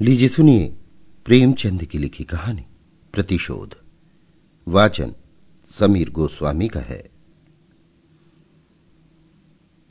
लीजिए 0.00 0.28
सुनिए 0.28 0.74
प्रेमचंद 1.24 1.84
की 1.84 1.98
लिखी 1.98 2.24
कहानी, 2.24 2.64
प्रतिशोध। 3.12 3.74
वाचन 4.68 5.14
समीर 5.66 6.10
गोस्वामी 6.10 6.68
का 6.68 6.80
है। 6.80 7.10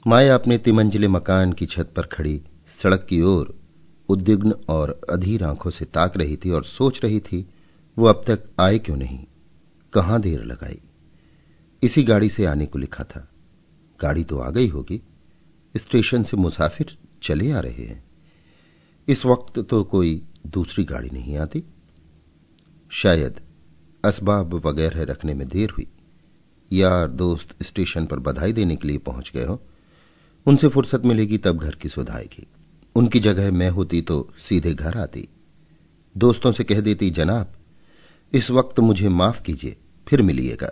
माया 0.07 0.35
अपने 0.35 0.57
तिमंजिले 0.57 1.07
मकान 1.07 1.53
की 1.53 1.65
छत 1.65 1.93
पर 1.95 2.03
खड़ी 2.03 2.41
सड़क 2.83 3.07
की 3.09 3.21
ओर 3.21 3.59
उद्विग्न 4.09 4.51
और 4.69 5.01
अधीर 5.09 5.43
आँखों 5.43 5.71
से 5.71 5.85
ताक 5.85 6.17
रही 6.17 6.37
थी 6.37 6.51
और 6.51 6.63
सोच 6.63 7.03
रही 7.03 7.19
थी, 7.19 7.49
वो 7.97 8.05
अब 8.05 8.23
तक 8.27 8.43
आए 8.59 8.79
क्यों 8.79 8.97
नहीं, 8.97 9.25
कहाँ 9.93 10.21
देर 10.21 10.43
लगाई। 10.43 10.81
इसी 11.83 12.03
गाड़ी 12.03 12.29
से 12.29 12.45
आने 12.45 12.65
को 12.65 12.79
लिखा 12.79 13.03
था। 13.03 13.31
गाड़ी 14.01 14.23
तो 14.23 14.37
आ 14.37 14.49
गई 14.49 14.67
होगी, 14.67 15.01
स्टेशन 15.77 16.23
से 16.23 16.37
मुसाफिर 16.37 16.97
चले 17.23 17.51
आ 17.51 17.59
रहे 17.59 17.85
हैं। 17.85 18.04
इस 19.07 19.25
वक्त 19.25 19.59
तो 19.59 19.83
कोई 19.83 20.21
दूसरी 20.47 20.83
गाड़ी 20.83 21.09
नहीं 21.09 21.37
आती। 21.37 21.63
शायद 22.91 23.39
असबाब 24.05 24.53
वगैरह 24.53 25.03
रखने 25.03 25.33
में 25.33 25.47
देर 25.47 25.69
हुई 25.69 25.87
यार 26.71 27.07
दोस्त 27.07 27.63
स्टेशन 27.63 28.05
पर 28.05 28.19
बधाई 28.19 28.53
देने 28.53 28.75
के 28.75 28.87
लिए 28.87 28.97
पहुँच 28.97 29.31
गए 29.35 29.45
हो। 29.45 29.61
उनसे 30.45 30.67
फुर्सत 30.67 31.01
मिलेगी 31.05 31.37
तब 31.37 31.57
घर 31.57 31.75
की 31.75 31.89
सुधाएगी 31.89 32.47
उनकी 32.95 33.19
जगह 33.19 33.51
मैं 33.51 33.69
होती 33.69 34.01
तो 34.01 34.29
सीधे 34.39 34.73
घर 34.73 34.97
आती। 34.97 35.27
दोस्तों 36.17 36.51
से 36.51 36.63
कह 36.63 36.81
देती, 36.81 37.09
जनाब, 37.09 37.53
इस 38.33 38.51
वक्त 38.51 38.79
मुझे 38.79 39.09
माफ़ 39.09 39.41
कीजिए, 39.41 39.77
फिर 40.07 40.21
मिलिएगा। 40.21 40.71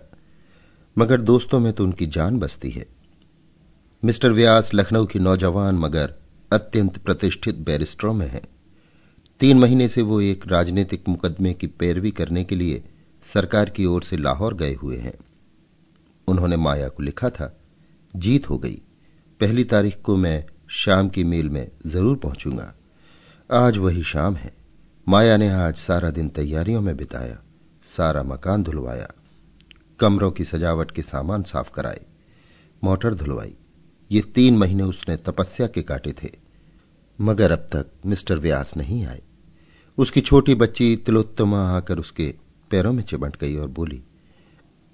मगर 0.97 1.21
दोस्तों 1.21 1.59
में 1.59 1.73
तो 1.73 1.83
उनकी 1.83 2.05
जान 2.07 2.39
बसती 2.39 2.69
है। 2.69 2.85
मिस्टर 4.03 4.31
व्यास 4.31 4.73
लखनऊ 4.73 5.05
की 5.05 5.19
नौजवान 5.19 5.75
मगर 5.75 6.13
अत्यंत 6.53 6.97
प्रतिष्ठित 6.97 7.55
बैरिस्टरों 7.55 8.13
में 8.13 8.27
है। 8.27 8.41
तीन 9.39 9.59
महीने 9.59 9.87
से 9.87 10.01
वो 10.01 10.21
एक 10.21 10.47
राजनीतिक 10.47 11.07
मुकदमे 11.09 11.53
की 11.53 11.67
पैरवी 11.67 12.11
करने 12.11 12.43
के 12.43 12.55
लिए 12.55 12.83
सरकार 13.33 13.69
की 13.69 13.85
ओर 13.85 14.03
से 14.03 14.17
लाहौर 14.17 14.53
गए 14.53 14.73
हुए 14.73 14.97
हैं। 14.97 15.13
उन्होंने 16.27 16.57
माया 16.57 16.87
को 16.87 17.03
लिखा 17.03 17.29
था, 17.29 17.61
जीत 18.15 18.49
हो 18.49 18.57
गई। 18.57 18.81
पहली 19.39 19.63
तारीख 19.63 20.01
को 20.01 20.17
मैं 20.17 20.45
शाम 20.67 21.09
की 21.09 21.23
मील 21.23 21.49
में 21.49 21.71
ज़रूर 21.87 22.17
पहुंचूँगा। 22.17 22.73
आज 23.51 23.77
वही 23.77 24.03
शाम 24.03 24.35
है। 24.35 24.53
माया 25.07 25.37
ने 25.37 25.49
आज 25.49 25.75
सारा 25.75 26.09
दिन 26.09 26.29
तैयारियों 26.29 26.81
में 26.81 26.95
बिताया, 26.97 27.41
सारा 27.97 28.23
मकान 28.23 28.63
धुलवाया, 28.63 29.11
कमरों 29.99 30.31
की 30.31 30.43
सजावट 30.43 30.91
के 30.91 31.01
सामान 31.01 31.43
साफ़ 31.43 31.71
कराए, 31.71 32.05
मोटर 32.83 33.13
धुलवाई। 33.13 33.55
ये 34.11 34.21
तीन 34.21 34.57
महीने 34.57 34.83
उसने 34.83 35.15
तपस्या 35.17 35.67
के 35.67 35.81
काटे 35.81 36.13
थे। 36.23 36.42
मगर 37.19 37.51
अब 37.51 37.67
तक 37.71 37.91
मिस्टर 38.05 38.37
व्यास 38.37 38.75
नहीं 38.77 39.05
आए। 39.05 39.21
उसकी 39.97 40.21
छोटी 40.21 40.55
बच्ची 40.55 40.95
तिलोत्तमा 40.95 41.59
आकर 41.67 41.99
उसके 41.99 42.33
पैरों 42.71 42.93
में 42.93 43.03
चिमट 43.03 43.35
गई 43.41 43.55
और 43.55 43.67
बोली, 43.67 44.01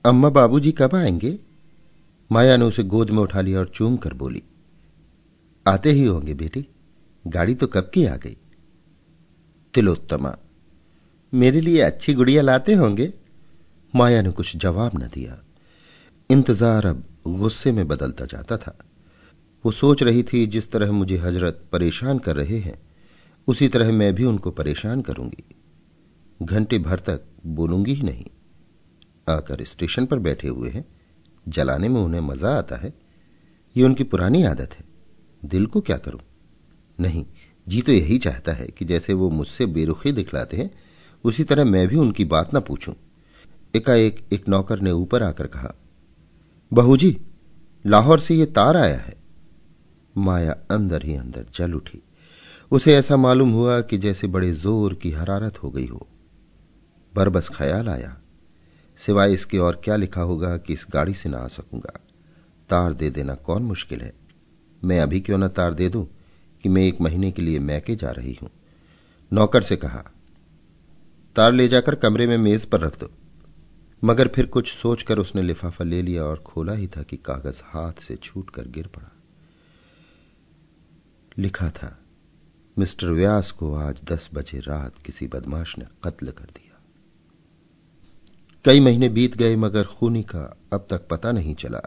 अम्मा 0.06 0.30
बाबूजी 0.30 0.72
कब 0.72 0.96
आएँगे? 0.96 1.38
माया 2.32 2.58
ने 2.58 2.66
उसे 2.66 2.84
गोद 2.84 3.10
में 3.10 3.22
उठा 3.24 3.42
लिया 3.42 3.60
और 3.60 3.68
चूम 3.68 3.98
कर 3.98 4.14
बोली, 4.14 4.44
आते 5.66 5.92
ही 5.92 6.04
होंगे 6.04 6.34
बेटी, 6.34 6.66
गाड़ी 7.28 7.56
तो 7.56 7.68
कब 7.68 7.92
की 7.94 8.06
आ 8.06 8.16
गई? 8.16 8.38
तिलोत्तमा, 9.74 10.36
मेरे 11.34 11.62
लिए 11.62 11.82
अच्छी 11.82 12.14
गुड़िया 12.14 12.42
लाते 12.42 12.74
होंगे? 12.74 13.14
माया 13.94 14.22
ने 14.22 14.32
कुछ 14.32 14.56
जवाब 14.58 14.92
न 14.96 15.10
दिया। 15.14 15.40
इंतज़ार 16.30 16.86
अब 16.86 17.04
गुस्से 17.28 17.72
में 17.72 17.88
बदलता 17.88 18.26
जाता 18.26 18.58
था। 18.58 18.78
वो 19.66 19.72
सोच 19.72 20.04
रही 20.04 20.24
थी, 20.24 20.48
जिस 20.48 20.72
तरह 20.72 20.92
मुझे 20.92 21.18
हज़रत 21.18 21.66
परेशान 21.72 22.20
कर 22.20 22.36
रहे 22.36 22.60
हैं, 22.60 22.80
उसी 23.48 23.68
तरह 23.68 23.92
मैं 23.92 24.16
भी 24.16 24.24
उनको 24.24 24.52
परेशान 24.52 25.02
करूँगी। 25.02 25.44
घंटे 26.44 26.80
भर 26.80 27.00
तक 27.00 27.22
बोलूँगी 27.46 27.94
ही 27.94 28.04
नहीं। 28.04 28.26
आकर 29.30 29.64
स्टेशन 29.64 30.06
पर 30.06 30.20
बैठे 30.20 30.48
हुए 30.48 30.70
हैं। 30.70 30.86
जलाने 31.48 31.90
में 31.90 32.02
उन्हें 32.02 32.22
मज़ा 32.22 32.50
आता 32.50 32.76
है। 32.76 32.94
ये 33.78 33.84
उनकी 33.84 34.04
पुरानी 34.04 34.44
आदत 34.44 34.70
है। 34.74 34.86
दिल 35.46 35.66
को 35.66 35.82
क्या 35.82 35.98
करूँ? 35.98 36.20
नहीं, 37.00 37.26
जी 37.68 37.82
तो 37.82 37.92
यही 37.92 38.18
चाहता 38.18 38.54
है 38.54 38.68
कि 38.68 38.86
जैसे 38.86 39.14
वो 39.14 39.30
मुझसे 39.30 39.66
बेरुखी 39.66 40.12
दिखलाते 40.12 40.58
हैं, 40.58 40.72
उसी 41.24 41.44
तरह 41.44 41.66
मैं 41.66 41.88
भी 41.88 41.96
उनकी 41.96 42.26
बात 42.26 42.54
ना 42.54 42.60
पूछूँ। 42.60 42.96
एकाएक 43.76 44.28
एक 44.34 44.48
नौकर 44.48 44.80
ने 44.80 44.92
ऊपर 44.92 45.24
आकर 45.24 45.48
कहा, 45.48 45.74
बहू 46.74 46.98
जी, 46.98 47.22
लाहौर 47.86 48.20
से 48.20 48.36
ये 48.36 48.46
तार 48.46 48.78
आया 48.78 48.98
है। 48.98 49.19
माया 50.20 50.56
अंदर 50.72 51.04
ही 51.04 51.16
अंदर 51.16 51.46
जल 51.56 51.74
उठी। 51.74 52.02
उसे 52.72 52.96
ऐसा 52.96 53.18
मालूम 53.18 53.52
हुआ 53.52 53.80
कि 53.82 53.98
जैसे 53.98 54.28
बड़े 54.28 54.52
ज़ोर 54.54 54.94
की 54.94 55.12
हरारत 55.12 55.64
हो 55.64 55.70
गई 55.70 55.88
हो। 55.88 56.08
बरबस 57.14 57.50
ख्याल 57.50 57.90
आया। 57.90 58.16
सिवाय 59.00 59.34
इसके 59.34 59.58
और 59.58 59.82
क्या 59.84 59.96
लिखा 59.96 60.22
होगा 60.22 60.56
कि 60.58 60.74
इस 60.74 60.86
गाड़ी 60.92 61.14
से 61.14 61.30
ना 61.30 61.38
आ 61.38 61.48
सकूँगा। 61.48 62.00
तार 62.70 62.94
दे 62.94 63.10
देना 63.10 63.36
कौन 63.36 63.64
मुश्किल 63.64 64.02
है? 64.02 64.14
मैं 64.82 65.00
अभी 65.00 65.20
क्यों 65.20 65.38
ना 65.38 65.48
तार 65.48 65.74
दे 65.74 65.90
दूँ 65.90 66.08
कि 66.64 66.70
मैं 66.70 66.82
एक 66.82 67.02
महीने 67.02 67.32
के 67.32 67.42
लिए 67.42 67.60
मैके 67.60 67.96
जा 67.96 68.12
रही 68.12 68.38
हूँ? 68.42 68.50
नौकर 69.32 69.62
से 69.62 69.76
कहा, 69.76 70.04
तार 71.36 71.52
ले 71.52 71.68
जाकर 71.68 71.96
कमरे 71.96 72.28
में 72.28 72.38
मेज 72.38 72.66
पर 72.66 72.80
रख 72.80 73.00
दो। 73.00 73.10
मगर 74.04 74.28
फिर 74.28 74.46
कुछ 74.46 74.72
सोचकर 74.74 75.20
उसने 75.20 75.42
लिफाफा 75.42 75.84
ले 75.84 76.02
लिया 76.02 76.24
और 76.24 76.38
खोला 76.38 76.74
ही 76.74 76.88
था 76.88 77.02
कि 77.04 77.18
कागज़ 77.18 77.62
हाथ 77.66 78.02
से 78.02 78.16
छूट 78.16 78.50
कर 78.50 78.68
गिर 78.68 78.88
पड़ा। 78.88 79.12
लिखा 81.40 81.70
था, 81.70 81.98
मिस्टर 82.78 83.08
व्यास 83.08 83.52
को 83.52 83.74
आज 83.76 84.02
दस 84.04 84.30
बजे 84.34 84.60
रात 84.60 84.98
किसी 84.98 85.28
बदमाश 85.28 85.78
ने 85.78 85.86
कत्ल 86.04 86.32
कर 86.32 86.46
दिया। 86.46 86.80
कई 88.66 88.80
महीने 88.80 89.10
बीत 89.10 89.38
गए, 89.38 89.56
मगर 89.56 89.84
खूनी 89.84 90.24
का 90.24 90.42
अब 90.74 90.88
तक 90.90 91.08
पता 91.08 91.32
नहीं 91.32 91.54
चला। 91.56 91.82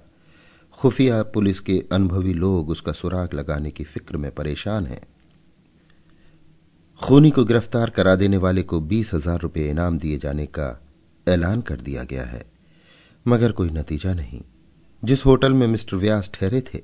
खुफिया 0.72 1.22
पुलिस 1.22 1.60
के 1.60 1.78
अनुभवी 1.92 2.32
लोग 2.32 2.70
उसका 2.70 2.92
सुराग 2.92 3.34
लगाने 3.34 3.70
की 3.70 3.84
फ़िक्र 3.84 4.16
में 4.16 4.30
परेशान 4.30 4.86
हैं। 4.86 5.02
खूनी 7.00 7.30
को 7.30 7.44
गिरफ़्तार 7.44 7.90
करा 7.90 8.14
देने 8.14 8.36
वाले 8.36 8.62
को 8.62 8.80
बीस 8.80 9.12
हज़ार 9.14 9.40
रुपये 9.40 9.68
इनाम 9.70 9.98
दिए 9.98 10.18
जाने 10.18 10.46
का 10.46 10.88
ऐलान 11.26 11.60
कर 11.60 11.80
दिया 11.80 12.04
गया 12.04 12.24
है, 12.24 12.44
मगर 13.26 13.52
कोई 13.52 13.70
नतीजा 13.70 14.14
नहीं। 14.14 14.40
जिस 15.02 15.26
होटल 15.26 15.52
में 15.52 15.66
मिस्टर 15.66 15.96
व्यास 15.96 16.30
ठहरे 16.34 16.60
थे, 16.74 16.82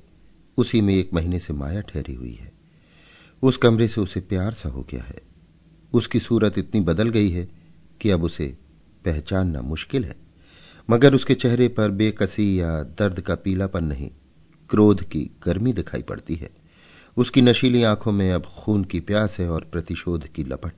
उसी 0.57 0.81
में 0.81 0.93
एक 0.95 1.13
महीने 1.13 1.39
से 1.39 1.53
माया 1.53 1.81
ठहरी 1.81 2.13
हुई 2.13 2.33
है। 2.33 2.58
उस 3.43 3.57
कमरे 3.57 3.87
से 3.87 4.01
उसे 4.01 4.19
प्यार 4.19 4.53
सा 4.53 4.69
हो 4.69 4.87
गया 4.91 5.03
है। 5.03 5.21
उसकी 5.93 6.19
सूरत 6.19 6.57
इतनी 6.57 6.81
बदल 6.81 7.09
गई 7.09 7.29
है 7.29 7.49
कि 8.01 8.09
अब 8.09 8.23
उसे 8.23 8.57
पहचानना 9.05 9.61
मुश्किल 9.61 10.05
है। 10.05 10.15
मगर 10.89 11.15
उसके 11.15 11.35
चेहरे 11.35 11.67
पर 11.67 11.91
बेकसी 11.91 12.59
या 12.59 12.83
दर्द 12.83 13.21
का 13.21 13.35
पीलापन 13.35 13.83
नहीं, 13.83 14.11
क्रोध 14.69 15.03
की 15.03 15.31
गर्मी 15.43 15.73
दिखाई 15.73 16.01
पड़ती 16.01 16.35
है। 16.35 16.49
उसकी 17.17 17.41
नशीली 17.41 17.83
आँखों 17.83 18.11
में 18.11 18.31
अब 18.31 18.45
खून 18.45 18.83
की 18.83 18.99
प्यास 18.99 19.39
है 19.39 19.49
और 19.49 19.69
प्रतिशोध 19.71 20.27
की 20.27 20.43
लपट। 20.43 20.73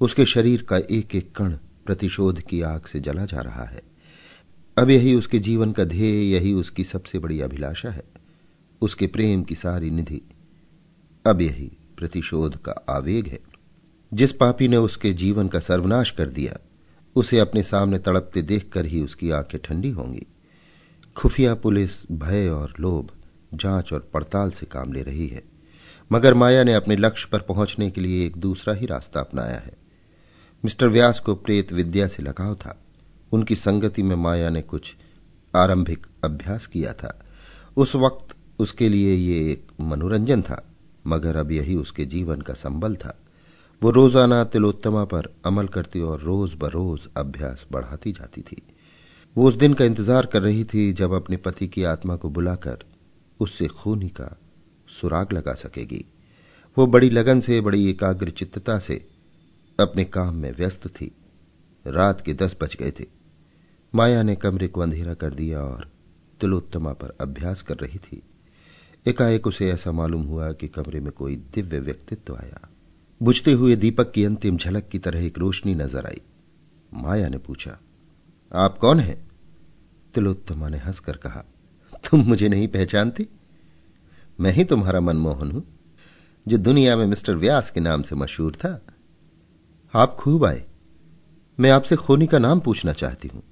उसके 0.00 0.26
शरीर 0.26 0.62
का 0.62 0.78
एक 0.78 1.14
एक 1.14 1.36
कण 1.36 1.52
प्रतिशोध 1.86 2.40
की 2.40 2.62
आग 2.62 2.86
से 2.86 3.00
जला 3.00 3.24
जा 3.24 3.40
रहा 3.40 3.64
है। 3.64 3.82
अब 4.78 4.90
यही 4.90 5.14
उसके 5.14 5.38
जीवन 5.38 5.72
का 5.72 5.84
ध्येय, 5.84 6.34
यही 6.34 6.52
उसकी 6.52 6.84
सबसे 6.84 7.18
बड़ी 7.18 7.40
अभिलाषा 7.40 7.90
है। 7.90 8.04
उसके 8.80 9.06
प्रेम 9.06 9.42
की 9.42 9.54
सारी 9.54 9.90
निधि 9.90 10.22
अब 11.26 11.40
यही 11.40 11.70
प्रतिशोध 11.96 12.62
का 12.62 12.72
आवेग 12.90 13.26
है। 13.26 13.40
जिस 14.14 14.32
पापी 14.32 14.68
ने 14.68 14.76
उसके 14.76 15.12
जीवन 15.12 15.48
का 15.48 15.60
सर्वनाश 15.60 16.10
कर 16.10 16.28
दिया, 16.28 16.58
उसे 17.16 17.38
अपने 17.38 17.62
सामने 17.62 17.98
तड़पते 17.98 18.42
देखकर 18.42 18.86
ही 18.86 19.02
उसकी 19.02 19.30
आँखें 19.30 19.60
ठंडी 19.64 19.90
होंगी। 19.90 20.26
खुफिया 21.16 21.54
पुलिस 21.54 21.90
भय 22.12 22.48
और 22.48 22.74
लोभ, 22.80 23.10
जाँच 23.54 23.92
और 23.92 24.10
पड़ताल 24.14 24.50
से 24.50 24.66
काम 24.66 24.92
ले 24.92 25.02
रही 25.02 25.26
है। 25.28 25.42
मगर 26.12 26.34
माया 26.34 26.64
ने 26.64 26.74
अपने 26.74 26.96
लक्ष्य 26.96 27.28
पर 27.32 27.38
पहुँचने 27.38 27.90
के 27.90 28.00
लिए 28.00 28.26
एक 28.26 28.36
दूसरा 28.36 28.74
ही 28.74 28.86
रास्ता 28.86 29.20
अपनाया 29.20 29.58
है। 29.58 29.76
मिस्टर 30.64 30.88
व्यास 30.88 31.20
को 31.20 31.34
प्रेत 31.34 31.72
विद्या 31.72 32.06
से 32.06 32.22
लगाव 32.22 32.54
था। 32.54 32.84
उनकी 33.32 33.56
संगति 33.56 34.02
में 34.02 34.16
माया 34.16 34.50
ने 34.50 34.62
कुछ 34.62 34.94
आरंभिक 35.56 36.06
अभ्यास 36.24 36.66
किया 36.66 36.92
था। 36.92 37.24
उस 37.76 37.96
वक्त 37.96 38.36
उसके 38.58 38.88
लिए 38.88 39.14
ये 39.14 39.52
एक 39.52 39.66
मनोरंजन 39.80 40.42
था। 40.42 40.68
मगर 41.06 41.36
अब 41.36 41.52
यही 41.52 41.76
उसके 41.76 42.04
जीवन 42.04 42.40
का 42.40 42.54
संबल 42.54 42.94
था। 42.96 43.18
वो 43.82 43.90
रोज़ाना 43.90 44.42
तिलोत्तमा 44.44 45.04
पर 45.04 45.28
अमल 45.44 45.68
करती 45.68 46.00
और 46.00 46.20
रोज 46.20 46.54
बरोज 46.54 47.08
अभ्यास 47.16 47.66
बढ़ाती 47.72 48.12
जाती 48.12 48.42
थी। 48.42 48.62
वो 49.36 49.48
उस 49.48 49.54
दिन 49.54 49.74
का 49.74 49.84
इंतज़ार 49.84 50.26
कर 50.26 50.42
रही 50.42 50.64
थी 50.64 50.92
जब 50.92 51.12
अपने 51.12 51.36
पति 51.36 51.68
की 51.68 51.84
आत्मा 51.84 52.16
को 52.16 52.30
बुलाकर 52.30 52.84
उससे 53.40 53.66
खूनी 53.66 54.08
का 54.08 54.36
सुराग 54.88 55.32
लगा 55.32 55.52
सकेगी। 55.52 56.04
वो 56.76 56.86
बड़ी 56.86 57.10
लगन 57.10 57.40
से, 57.40 57.60
बड़ी 57.60 57.88
एकाग्र 57.90 58.30
चित्तता 58.30 58.78
से 58.78 59.04
अपने 59.78 60.04
काम 60.04 60.34
में 60.34 60.52
व्यस्त 60.52 60.86
थी। 60.86 61.10
रात 61.84 62.20
के 62.20 62.34
दस 62.34 62.56
बज 62.62 62.76
गए 62.80 62.90
थे। 62.90 63.06
माया 63.94 64.22
ने 64.22 64.36
कमरे 64.36 64.68
को 64.68 64.80
अंधेरा 64.80 65.14
कर 65.14 65.34
दिया 65.34 65.60
और 65.60 65.90
तिलोत्तमा 66.40 66.92
पर 66.92 67.16
अभ्यास 67.20 67.62
कर 67.62 67.76
रही 67.76 67.98
थी। 67.98 68.22
एकाएक 69.06 69.46
उसे 69.46 69.70
ऐसा 69.70 69.92
मालूम 69.92 70.22
हुआ 70.22 70.52
कि 70.52 70.68
कमरे 70.68 71.00
में 71.00 71.12
कोई 71.12 71.36
दिव्य 71.54 71.78
व्यक्तित्व 71.80 72.36
आया। 72.36 72.68
बुझते 73.20 73.52
हुए 73.52 73.76
दीपक 73.76 74.10
की 74.10 74.24
अंतिम 74.24 74.56
झलक 74.56 74.88
की 74.88 74.98
तरह 74.98 75.24
एक 75.26 75.38
रोशनी 75.38 75.74
नज़र 75.74 76.06
आई। 76.06 76.20
माया 76.94 77.28
ने 77.28 77.38
पूछा, 77.38 77.78
आप 78.52 78.78
कौन 78.78 79.00
हैं? 79.00 79.30
तिलोत्तमा 80.14 80.68
ने 80.68 80.78
हंसकर 80.78 81.16
कहा, 81.16 81.44
तुम 82.04 82.20
मुझे 82.20 82.48
नहीं 82.48 82.68
पहचानती? 82.68 83.28
मैं 84.40 84.52
ही 84.52 84.64
तुम्हारा 84.64 85.00
मनमोहन 85.00 85.50
हूँ, 85.50 85.64
जो 86.46 86.58
दुनिया 86.58 86.96
में 86.96 87.06
मिस्टर 87.06 87.34
व्यास 87.34 87.70
के 87.70 87.80
नाम 87.80 88.02
से 88.02 88.16
मशहूर 88.16 88.54
था। 88.54 88.80
आप 89.94 90.16
खूब 90.20 90.44
आए। 90.44 90.64
मैं 91.58 91.70
आपसे 91.70 91.96
खोनी 91.96 92.26
का 92.26 92.38
नाम 92.38 92.60
पूछना 92.60 92.92
चाहती 92.92 93.28
हूँ। 93.28 93.42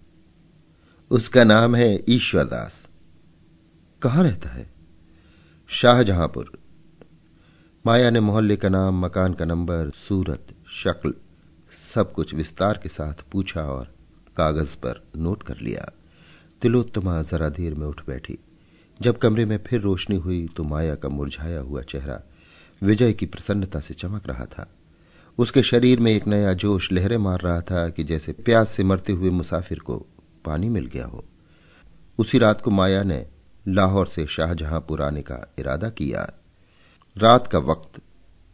उसका 1.10 1.44
नाम 1.44 1.74
है 1.74 2.04
ईश्वरदास। 2.08 2.86
कहाँ 4.02 4.22
रहता 4.24 4.48
है? 4.48 4.79
शाहजहांपुर। 5.72 6.52
माया 7.86 8.10
ने 8.10 8.20
मोहल्ले 8.20 8.56
का 8.56 8.68
नाम, 8.68 9.00
मकान 9.00 9.34
का 9.34 9.44
नंबर, 9.44 9.90
सूरत, 9.90 10.46
शक्ल, 10.70 11.14
सब 11.94 12.12
कुछ 12.12 12.34
विस्तार 12.34 12.80
के 12.82 12.88
साथ 12.88 13.14
पूछा 13.32 13.62
और 13.62 13.94
कागज़ 14.36 14.76
पर 14.76 15.04
नोट 15.16 15.42
कर 15.42 15.56
लिया। 15.58 15.92
तिलोत्तमा 16.62 17.22
जरा 17.22 17.48
देर 17.48 17.74
में 17.74 17.86
उठ 17.86 18.06
बैठी। 18.06 18.38
जब 19.00 19.18
कमरे 19.18 19.44
में 19.44 19.58
फिर 19.58 19.80
रोशनी 19.80 20.16
हुई 20.16 20.48
तो 20.56 20.64
माया 20.64 20.94
का 20.94 21.08
मुरझाया 21.08 21.60
हुआ 21.60 21.82
चेहरा 21.82 22.22
विजय 22.82 23.12
की 23.12 23.26
प्रसन्नता 23.26 23.80
से 23.80 23.94
चमक 23.94 24.26
रहा 24.26 24.44
था। 24.44 24.70
उसके 25.38 25.62
शरीर 25.62 26.00
में 26.00 26.12
एक 26.12 26.26
नया 26.26 26.52
जोश 26.52 26.92
लहरें 26.92 27.18
मार 27.18 27.40
रहा 27.40 27.60
था 27.60 27.88
कि 27.88 28.04
जैसे 28.04 28.32
प्यास 28.32 28.68
से 28.68 28.84
मरते 28.84 29.12
हुए 29.12 29.30
मुसाफिर 29.30 29.78
को 29.78 30.06
पानी 30.44 30.68
मिल 30.68 30.86
गया 30.86 31.06
हो। 31.06 31.24
उसी 32.18 32.38
रात 32.38 32.60
को 32.60 32.70
माया 32.70 33.02
ने 33.02 33.26
लाहौर 33.70 34.06
से 34.06 34.26
शाहजहांपुर 34.26 35.02
आने 35.02 35.22
का 35.22 35.54
इरादा 35.58 35.88
किया। 35.90 36.30
रात 37.16 37.46
का 37.46 37.58
वक्त, 37.58 38.00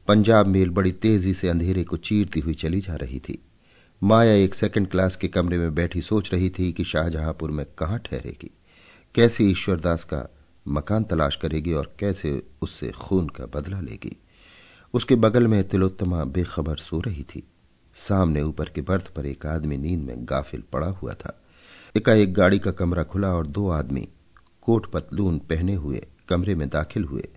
पंजाब 0.09 0.47
मेल 0.47 0.71
बड़ी 0.71 0.93
तेज़ी 0.93 1.35
से 1.35 1.49
अंधेरे 1.49 1.85
को 1.85 1.97
चीरती 1.97 2.41
हुई 2.41 2.55
चली 2.55 2.81
जा 2.81 2.95
रही 2.95 3.19
थी। 3.19 3.39
माया 4.03 4.33
एक 4.33 4.55
सेकंड 4.55 4.89
क्लास 4.91 5.17
के 5.17 5.29
कमरे 5.29 5.59
में 5.59 5.75
बैठी 5.75 6.03
सोच 6.03 6.33
रही 6.33 6.51
थी 6.51 6.73
कि 6.73 6.85
शाहजहांपुर 6.85 7.51
में 7.51 7.65
कहाँ 7.79 7.99
ठहरेगी, 7.99 8.51
कैसे 9.15 9.45
ईश्वरदास 9.45 10.05
का 10.05 10.27
मकान 10.69 11.05
तलाश 11.05 11.37
करेगी 11.37 11.73
और 11.73 11.95
कैसे 11.99 12.43
उससे 12.63 12.91
खून 12.91 13.29
का 13.29 13.47
बदला 13.47 13.81
लेगी। 13.81 14.17
उसके 14.95 15.15
बगल 15.15 15.47
में 15.47 15.63
तिलोत्तमा 15.69 16.25
बेखबर 16.25 16.77
सो 16.77 17.01
रही 17.01 17.23
थी। 17.23 17.43
सामने 17.97 18.43
ऊपर 18.43 18.69
के 18.69 18.81
बर्थ 18.81 19.09
पर 19.09 19.27
एक 19.27 19.47
आदमी 19.47 19.77
नींद 19.77 20.01
में 20.01 20.17
गाफिल 20.21 20.63
पड़ा 20.73 20.89
हुआ 20.93 21.13
था। 21.15 21.41
एकाएक 21.97 22.35
गाड़ी 22.35 22.59
का 22.59 22.71
कमरा 22.71 23.03
खुला 23.03 23.33
और 23.35 23.47
दो 23.47 23.69
आदमी 23.71 24.09
कोट 24.67 24.87
पतलून 24.87 25.39
पहने 25.39 25.75
हुए 25.75 26.07
कमरे 26.29 26.55
में 26.55 26.69
दाखिल 26.69 27.05
हुए। 27.05 27.29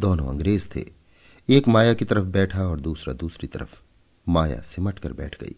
दोनों 0.00 0.26
अंग्रेज़ 0.26 0.68
थे। 0.76 0.84
एक 1.48 1.68
माया 1.68 1.94
की 1.94 2.04
तरफ़ 2.04 2.24
बैठा 2.24 2.68
और 2.68 2.80
दूसरा 2.80 3.14
दूसरी 3.14 3.46
तरफ़ 3.46 3.80
माया 4.28 4.60
सिमट 4.60 4.98
कर 4.98 5.12
बैठ 5.12 5.42
गई। 5.42 5.54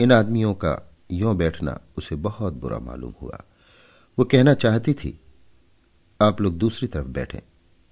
इन 0.00 0.12
आदमियों 0.12 0.54
का 0.54 0.94
यों 1.10 1.36
बैठना 1.36 1.80
उसे 1.98 2.16
बहुत 2.16 2.52
बुरा 2.52 2.78
मालूम 2.78 3.14
हुआ। 3.22 3.44
वो 4.18 4.24
कहना 4.24 4.54
चाहती 4.54 4.94
थी, 4.94 5.20
आप 6.22 6.40
लोग 6.40 6.58
दूसरी 6.58 6.88
तरफ़ 6.88 7.06
बैठे। 7.06 7.42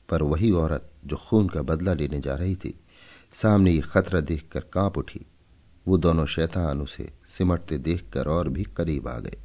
पर 0.09 0.23
वही 0.23 0.51
औरत 0.51 0.93
जो 1.05 1.17
खून 1.17 1.49
का 1.49 1.63
बदला 1.63 1.95
लेने 1.95 2.21
जा 2.21 2.35
रही 2.35 2.57
थी, 2.57 2.81
सामने 3.33 3.71
ये 3.71 3.81
खतरा 3.81 4.21
देखकर 4.21 4.61
काँप 4.61 4.99
उठी। 4.99 5.27
वो 5.89 5.99
दोनों 5.99 6.27
शैतान 6.27 6.81
उसे 6.81 7.13
सिमटते 7.29 7.79
देखकर 7.79 8.29
और 8.29 8.49
भी 8.49 8.65
करीब 8.65 9.09
आ 9.09 9.19
गए। 9.19 9.37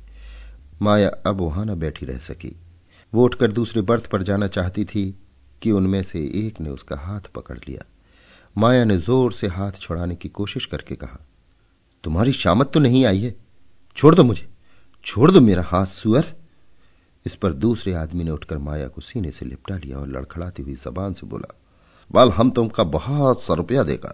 माया 0.81 1.09
अब 1.09 1.41
वहाँ 1.41 1.65
न 1.65 1.75
बैठी 1.75 2.05
रह 2.05 2.17
सकी। 2.17 2.55
वो 3.13 3.23
उठकर 3.25 3.51
दूसरे 3.51 3.81
बर्थ 3.81 4.05
पर 4.05 4.23
जाना 4.23 4.47
चाहती 4.47 4.85
थी 4.85 5.03
कि 5.61 5.71
उनमें 5.71 6.01
से 6.03 6.19
एक 6.37 6.59
ने 6.61 6.69
उसका 6.69 6.95
हाथ 6.97 7.27
पकड़ 7.35 7.57
लिया। 7.57 7.85
माया 8.55 8.83
ने 8.85 8.97
ज़ोर 8.97 9.31
से 9.31 9.47
हाथ 9.47 9.71
छुड़ाने 9.71 10.15
की 10.15 10.29
कोशिश 10.29 10.65
करके 10.65 10.95
कहा, 10.95 11.19
तुम्हारी 12.03 12.31
शामत 12.33 12.71
तो 12.73 12.79
नहीं 12.79 13.05
आई 13.05 13.19
है। 13.19 13.35
छोड़ 13.97 14.13
दो 14.15 14.23
मुझे। 14.23 14.47
छोड़ 15.05 15.31
दो 15.31 15.41
मेरा 15.41 15.63
हाथ, 15.63 15.85
सुअर। 15.85 16.33
इस 17.25 17.35
पर 17.35 17.53
दूसरे 17.53 17.93
आदमी 17.93 18.23
ने 18.23 18.31
उठकर 18.31 18.57
माया 18.57 18.87
को 18.87 19.01
सीने 19.01 19.31
से 19.31 19.45
लिपटा 19.45 19.77
लिया 19.77 19.97
और 19.97 20.07
लड़खड़ाती 20.07 20.63
हुई 20.63 20.75
जबान 20.75 21.13
से 21.13 21.27
बोला, 21.27 21.53
बाल, 22.11 22.29
हम 22.29 22.51
तुमका 22.51 22.83
बहुत 22.83 23.43
सा 23.43 23.53
रुपया 23.53 23.83
देगा। 23.83 24.13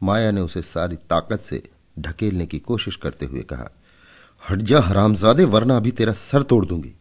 माया 0.00 0.30
ने 0.30 0.40
उसे 0.40 0.62
सारी 0.62 0.96
ताकत 1.10 1.40
से 1.40 1.62
ढकेलने 1.98 2.46
की 2.46 2.58
कोशिश 2.58 2.96
करते 2.96 3.26
हुए 3.26 3.42
कहा, 3.42 3.70
हट 4.42 4.58
जा 4.58 4.80
हरामजादे, 4.80 5.44
वरना 5.44 5.76
अभी 5.76 5.90
तेरा 5.90 6.12
सर 6.12 6.42
तोड़ 6.42 6.64
दूँगी। 6.66 6.94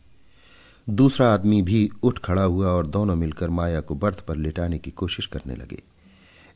दूसरा 0.90 1.34
आदमी 1.34 1.62
भी 1.62 1.90
उठ 2.04 2.20
खड़ा 2.20 2.44
हुआ 2.44 2.68
और 2.68 2.88
दोनों 2.88 3.16
मिलकर 3.16 3.50
माया 3.50 3.82
को 3.82 3.96
बर्थ 3.96 4.20
पर 4.20 4.36
लिटाने 4.36 4.80
की 4.80 4.92
कोशिश 4.92 5.26
करने 5.26 5.56
लगे। 5.56 5.84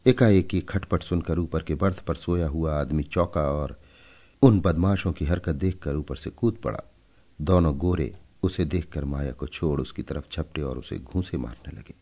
एकाएक 0.05 0.47
की 0.47 0.59
खटपट 0.59 1.03
सुनकर 1.03 1.39
ऊपर 1.39 1.63
के 1.63 1.75
बर्थ 1.75 1.99
पर 1.99 2.15
सोया 2.15 2.47
हुआ 2.47 2.79
आदमी 2.79 3.03
चौका 3.03 3.41
और 3.41 3.79
उन 4.41 4.59
बदमाशों 4.59 5.11
की 5.11 5.25
हरकत 5.25 5.55
देखकर 5.55 5.95
ऊपर 5.95 6.15
से 6.15 6.29
कूद 6.29 6.53
पड़ा। 6.53 6.79
दोनों 7.41 7.77
गोरे, 7.77 8.17
उसे 8.43 8.65
देखकर 8.65 9.05
माया 9.05 9.31
को 9.31 9.47
छोड़ 9.47 9.81
उसकी 9.81 10.01
तरफ़ 10.01 10.25
झपटे 10.33 10.61
और 10.61 10.77
उसे 10.77 10.97
घूसे 10.97 11.37
मारने 11.37 11.77
लगे। 11.77 11.93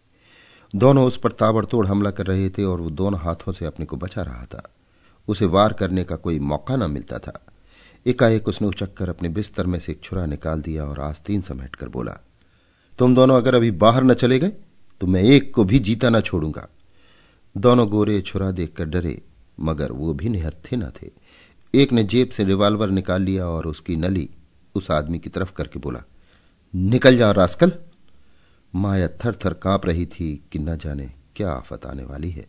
दोनों 0.75 1.05
उस 1.05 1.17
पर 1.17 1.31
ताबड़तोड़ 1.31 1.87
हमला 1.87 2.11
कर 2.11 2.25
रहे 2.25 2.49
थे 2.49 2.63
और 2.63 2.81
वो 2.81 2.89
दोनों 2.89 3.19
हाथों 3.19 3.51
से 3.51 3.65
अपने 3.65 3.85
को 3.85 3.97
बचा 3.97 4.21
रहा 4.21 4.45
था। 4.45 4.75
उसे 5.27 5.45
वार 5.45 5.73
करने 5.73 6.03
का 6.03 6.15
कोई 6.15 6.39
मौका 6.39 6.75
न 6.75 6.91
मिलता 6.91 7.17
था। 7.17 7.45
एकाएक 8.05 8.47
उसने 8.47 8.67
उचक 8.67 8.93
कर 8.93 9.09
अपने 9.09 9.29
बिस्तर 9.29 9.65
में 9.65 9.77
से 9.79 9.91
एक 9.91 10.01
छुरा 10.03 10.25
निकाल 10.25 10.61
दिया 10.61 10.85
और 10.85 10.99
आस्तीन 10.99 11.41
समेट 11.41 11.75
कर 11.75 11.89
बोला, 11.89 12.17
तुम 12.99 13.15
दोनों 13.15 13.37
अगर 13.37 13.55
अभी 13.55 13.71
बाहर 13.73 14.03
न 14.03 14.13
चले 14.13 14.39
गए 14.39 14.51
तो 15.01 15.07
मैं 15.07 15.21
एक 15.23 15.53
को 15.53 15.63
भी 15.63 15.79
जीता 15.79 16.09
न 16.09 16.21
छोड़ूँगा। 16.21 16.67
दोनों 17.55 17.87
गोरे 17.89 18.19
छुरा 18.21 18.49
देखकर 18.51 18.85
डरे, 18.85 19.21
मगर 19.59 19.91
वो 19.91 20.13
भी 20.13 20.29
निहत्थे 20.29 20.75
न 20.75 20.91
थे। 20.93 21.09
एक 21.73 21.91
ने 21.91 22.03
जेब 22.03 22.29
से 22.29 22.43
रिवाल्वर 22.43 22.89
निकाल 22.89 23.21
लिया 23.21 23.47
और 23.47 23.67
उसकी 23.67 23.95
नली 23.95 24.29
उस 24.75 24.91
आदमी 24.91 25.19
की 25.19 25.29
तरफ़ 25.29 25.53
करके 25.53 25.79
बोला, 25.79 26.03
निकल 26.73 27.17
जाओ 27.17 27.31
रास्कल। 27.33 27.71
माया 28.73 29.07
थर 29.19 29.35
थर 29.35 29.53
काँप 29.55 29.85
रही 29.85 30.05
थी 30.07 30.33
कि 30.51 30.59
न 30.59 30.77
जाने 30.77 31.09
क्या 31.35 31.51
आफत 31.51 31.85
आने 31.85 32.03
वाली 32.03 32.29
है, 32.31 32.45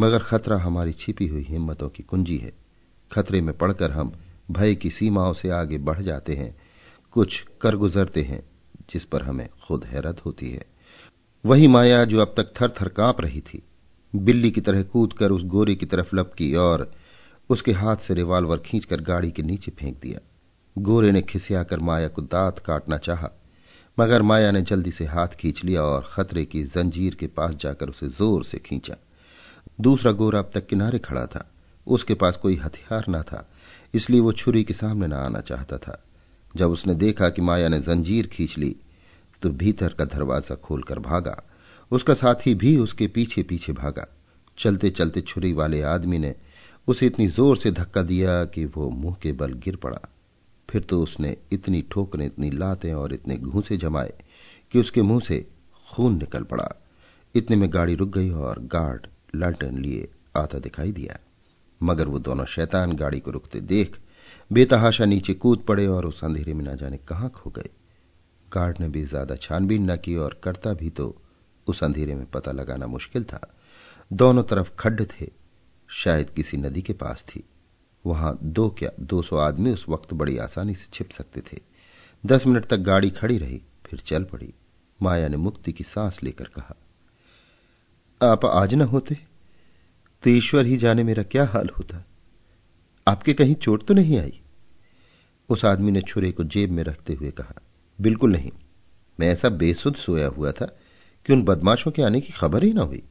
मगर 0.00 0.18
खतरा 0.20 0.58
हमारी 0.58 0.92
छिपी 0.94 1.26
हुई 1.26 1.42
हिम्मतों 1.42 1.88
की 1.88 2.02
कुंजी 2.02 2.36
है। 2.38 2.52
खतरे 3.10 3.40
में 3.40 3.56
पड़कर 3.58 3.90
हम 3.90 4.12
भय 4.48 4.74
की 4.74 4.90
सीमाओं 4.90 5.32
से 5.32 5.50
आगे 5.50 5.78
बढ़ 5.78 6.00
जाते 6.02 6.34
हैं, 6.34 6.54
कुछ 7.12 7.44
कर 7.60 7.76
गुजरते 7.76 8.22
हैं, 8.22 8.42
जिस 8.90 9.04
पर 9.04 9.22
हमें 9.22 9.48
खुद 9.66 9.84
हैरत 9.84 10.24
होती 10.26 10.50
है। 10.50 10.64
वही 11.44 11.68
माया 11.68 12.04
जो 12.04 12.20
अब 12.20 12.34
तक 12.36 12.52
थर 12.60 12.70
थर 12.70 12.88
काँप 12.88 13.20
रही 13.20 13.40
थी, 13.40 13.62
बिल्ली 14.12 14.50
की 14.50 14.60
तरह 14.60 14.82
कूद 14.82 15.12
कर 15.12 15.30
उस 15.30 15.44
गोरे 15.44 15.74
की 15.74 15.86
तरफ़ 15.86 16.16
लपकी 16.16 16.54
और 16.54 16.90
उसके 17.50 17.72
हाथ 17.72 17.96
से 17.96 18.14
रिवाल्वर 18.14 18.58
खींचकर 18.58 19.00
गाड़ी 19.00 19.30
के 19.30 19.42
नीचे 19.42 19.70
फेंक 19.70 19.98
दिया। 20.02 20.20
गोरे 20.76 21.10
ने 21.12 21.22
खिसियाकर 21.22 21.78
माया 21.78 22.08
को 22.08 22.22
दांत 22.22 22.58
काटना 22.58 22.96
चाहा, 22.98 23.30
मगर 23.98 24.22
माया 24.22 24.50
ने 24.50 24.62
जल्दी 24.62 24.90
से 24.90 25.04
हाथ 25.04 25.28
खींच 25.28 25.64
लिया 25.64 25.82
और 25.82 26.08
खतरे 26.12 26.44
की 26.44 26.62
जंजीर 26.64 27.14
के 27.14 27.26
पास 27.26 27.54
जाकर 27.54 27.88
उसे 27.88 28.08
ज़ोर 28.08 28.44
से 28.44 28.58
खींचा। 28.58 28.96
दूसरा 29.80 30.12
गोरा 30.12 30.38
अब 30.38 30.50
तक 30.54 30.66
किनारे 30.66 30.98
खड़ा 30.98 31.26
था, 31.26 31.50
उसके 31.86 32.14
पास 32.14 32.36
कोई 32.36 32.56
हथियार 32.56 33.04
ना 33.08 33.22
था। 33.22 33.48
इसलिए 33.94 34.20
वो 34.20 34.32
छुरी 34.32 34.62
के 34.64 34.74
सामने 34.74 35.06
न 35.06 35.12
आना 35.12 35.40
चाहता 35.40 35.78
था। 35.78 36.02
जब 36.54 36.70
उसने 36.70 36.94
देखा 36.94 37.28
कि 37.28 37.42
माया 37.42 37.68
ने 37.68 37.80
जंजीर 37.80 38.26
खींच 38.26 38.56
ली 38.58 38.74
तो 39.42 39.50
भीतर 39.52 39.92
का 39.92 40.04
दरवाज़ा 40.06 40.54
खोलकर 40.54 40.98
भागा। 40.98 41.42
उसका 41.90 42.14
साथी 42.14 42.54
भी 42.54 42.76
उसके 42.76 43.06
पीछे 43.06 43.42
पीछे 43.42 43.72
भागा। 43.72 44.06
चलते 44.58 44.90
चलते 44.90 45.20
छुरी 45.20 45.52
वाले 45.52 45.82
आदमी 45.82 46.18
ने 46.18 46.34
उसे 46.88 47.06
इतनी 47.06 47.26
ज़ोर 47.28 47.56
से 47.56 47.70
धक्का 47.70 48.02
दिया 48.02 48.44
कि 48.44 48.64
वो 48.66 48.88
मुँह 48.90 49.16
के 49.22 49.32
बल 49.32 49.52
गिर 49.54 49.76
पड़ा। 49.76 50.00
फिर 50.68 50.82
तो 50.82 51.02
उसने 51.02 51.36
इतनी 51.52 51.82
ठोकरें, 51.90 52.24
इतनी 52.26 52.50
लातें 52.50 52.92
और 52.92 53.12
इतने 53.14 53.36
घूसे 53.36 53.76
जमाए 53.76 54.12
कि 54.72 54.78
उसके 54.78 55.02
मुँह 55.02 55.20
से 55.20 55.44
खून 55.88 56.18
निकल 56.18 56.42
पड़ा। 56.42 56.68
इतने 57.34 57.56
में 57.56 57.68
गाड़ी 57.72 57.94
रुक 57.94 58.08
गई 58.08 58.30
और 58.30 58.60
गार्ड 58.72 59.06
लालटेन 59.34 59.78
लिए 59.78 60.08
आता 60.36 60.58
दिखाई 60.58 60.92
दिया। 60.92 61.18
मगर 61.84 62.08
वो 62.08 62.18
दोनों 62.20 62.44
शैतान 62.46 62.92
गाड़ी 62.92 63.20
को 63.20 63.30
रुकते 63.30 63.60
देख, 63.62 63.98
बेतहाशा 64.50 65.04
नीचे 65.04 65.34
कूद 65.34 65.64
पड़े 65.68 65.86
और 65.86 66.06
उस 66.06 66.22
अंधेरे 66.24 66.54
में 66.54 66.64
न 66.64 66.76
जाने 66.76 66.96
कहाँ 66.98 67.30
खो 67.30 67.50
गए। 67.50 67.70
गार्ड 68.46 68.80
ने 68.80 68.88
भी 68.88 69.02
ज़्यादा 69.04 69.36
छानबीन 69.36 69.90
न 69.90 69.96
की 69.96 70.16
और 70.16 70.38
करता 70.44 70.72
भी 70.74 70.90
तो 70.90 71.14
उस 71.66 71.82
अंधेरे 71.84 72.14
में 72.14 72.26
पता 72.26 72.52
लगाना 72.52 72.86
मुश्किल 72.86 73.24
था। 73.24 73.40
दोनों 74.10 74.42
तरफ़ 74.42 74.70
खड्ड 74.78 75.02
थे, 75.10 75.30
शायद 75.90 76.30
किसी 76.30 76.56
नदी 76.56 76.82
के 76.82 76.92
पास 76.94 77.24
थी। 77.28 77.44
वहाँ 78.04 78.38
दो 78.42 78.68
क्या 78.78 78.90
दो 79.00 79.20
सौ 79.22 79.36
आदमी 79.38 79.70
उस 79.70 79.84
वक्त 79.88 80.12
बड़ी 80.14 80.36
आसानी 80.38 80.74
से 80.74 80.88
छिप 80.92 81.10
सकते 81.10 81.40
थे। 81.42 81.60
दस 82.24 82.46
मिनट 82.46 82.64
तक 82.64 82.78
गाड़ी 82.78 83.10
खड़ी 83.10 83.38
रही, 83.38 83.60
फिर 83.86 84.00
चल 84.00 84.24
पड़ी। 84.24 84.52
माया 85.00 85.28
ने 85.28 85.36
मुक्ति 85.36 85.72
की 85.72 85.84
सांस 85.84 86.22
लेकर 86.22 86.48
कहा, 86.48 86.74
आप 88.20 88.44
आज 88.44 88.74
न 88.74 88.82
होते? 88.82 89.16
तो 90.24 90.30
ईश्वर 90.30 90.66
ही 90.66 90.76
जाने 90.76 91.04
मेरा 91.04 91.22
क्या 91.22 91.44
हाल 91.44 91.68
होता। 91.78 92.04
आपके 93.06 93.34
कहीं 93.34 93.54
चोट 93.54 93.86
तो 93.86 93.94
नहीं 93.94 94.18
आई? 94.18 94.40
उस 95.48 95.64
आदमी 95.64 95.90
ने 95.90 96.00
छुरे 96.00 96.32
को 96.32 96.44
जेब 96.44 96.70
में 96.70 96.82
रखते 96.82 97.14
हुए 97.14 97.30
कहा, 97.30 97.54
बिल्कुल 98.00 98.32
नहीं। 98.32 98.52
मैं 99.20 99.28
ऐसा 99.28 99.48
बेसुध 99.48 99.94
सोया 99.94 100.26
हुआ 100.26 100.52
था 100.52 100.66
कि 101.26 101.32
उन 101.32 101.42
बदमाशों 101.42 101.90
के 101.90 102.02
आने 102.02 102.20
की 102.20 102.32
खबर 102.32 102.64
ही 102.64 102.72
ना 102.72 102.82
हुई। 102.82 103.02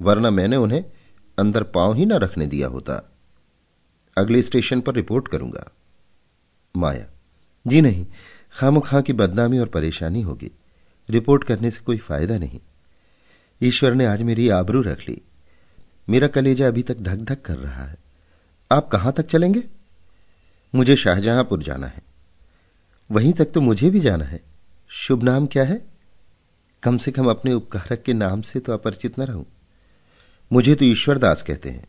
वरना 0.00 0.30
मैंने 0.30 0.56
उन्हें 0.56 0.84
अंदर 1.38 1.62
पाँव 1.62 1.94
ही 1.94 2.06
ना 2.06 2.16
रखने 2.16 2.46
दिया 2.46 2.68
होता। 2.68 3.12
अगले 4.16 4.42
स्टेशन 4.42 4.80
पर 4.80 4.94
रिपोर्ट 4.94 5.28
करूँगा। 5.28 5.70
माया, 6.76 7.06
जी 7.66 7.80
नहीं 7.80 8.06
खाम 8.52 8.80
खां 8.80 9.02
की 9.02 9.12
बदनामी 9.12 9.58
और 9.58 9.68
परेशानी 9.68 10.22
होगी। 10.22 10.50
रिपोर्ट 11.10 11.44
करने 11.44 11.70
से 11.70 11.80
कोई 11.80 11.98
फ़ायदा 11.98 12.38
नहीं। 12.38 12.60
ईश्वर 13.62 13.94
ने 13.94 14.06
आज 14.06 14.22
मेरी 14.22 14.48
आबरू 14.48 14.82
रख 14.82 15.08
ली। 15.08 15.22
मेरा 16.08 16.28
कलेजा 16.28 16.68
अभी 16.68 16.82
तक 16.82 16.96
धक 16.96 17.16
धक 17.16 17.42
कर 17.42 17.56
रहा 17.56 17.84
है। 17.84 17.96
आप 18.70 18.88
कहाँ 18.88 19.12
तक 19.12 19.26
चलेंगे? 19.26 19.62
मुझे 20.74 20.96
शाहजहांपुर 20.96 21.62
जाना 21.62 21.86
है। 21.86 22.02
वहीं 23.10 23.32
तक 23.32 23.52
तो 23.52 23.60
मुझे 23.60 23.90
भी 23.90 24.00
जाना 24.00 24.24
है। 24.24 24.40
शुभ 24.90 25.22
नाम 25.22 25.46
क्या 25.46 25.64
है? 25.64 25.86
कम 26.82 26.96
से 26.96 27.10
कम 27.10 27.30
अपने 27.30 27.52
उपकारक 27.52 28.02
के 28.02 28.12
नाम 28.12 28.42
से 28.42 28.60
तो 28.60 28.72
अपरिचित 28.72 29.18
न 29.18 29.22
रहूँ। 29.22 29.46
मुझे 30.52 30.74
तो 30.74 30.84
ईश्वरदास 30.84 31.42
कहते 31.42 31.70
हैं। 31.70 31.86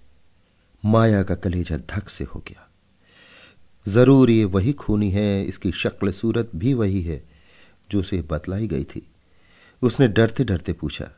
माया 0.85 1.23
का 1.23 1.35
कलेजा 1.35 1.77
धक 1.77 2.09
से 2.09 2.23
हो 2.23 2.43
गया। 2.47 2.67
ज़रूर 3.87 4.29
ये 4.29 4.45
वही 4.45 4.73
खूनी 4.73 5.11
है, 5.11 5.45
इसकी 5.45 5.71
शक्ल 5.71 6.11
सूरत 6.11 6.51
भी 6.55 6.73
वही 6.73 7.01
है, 7.01 7.23
जो 7.91 7.99
उसे 7.99 8.21
बतलाई 8.21 8.67
गई 8.67 8.83
थी। 8.83 9.07
उसने 9.81 10.07
डरते 10.07 10.43
डरते 10.43 10.73
पूछा, 10.73 11.09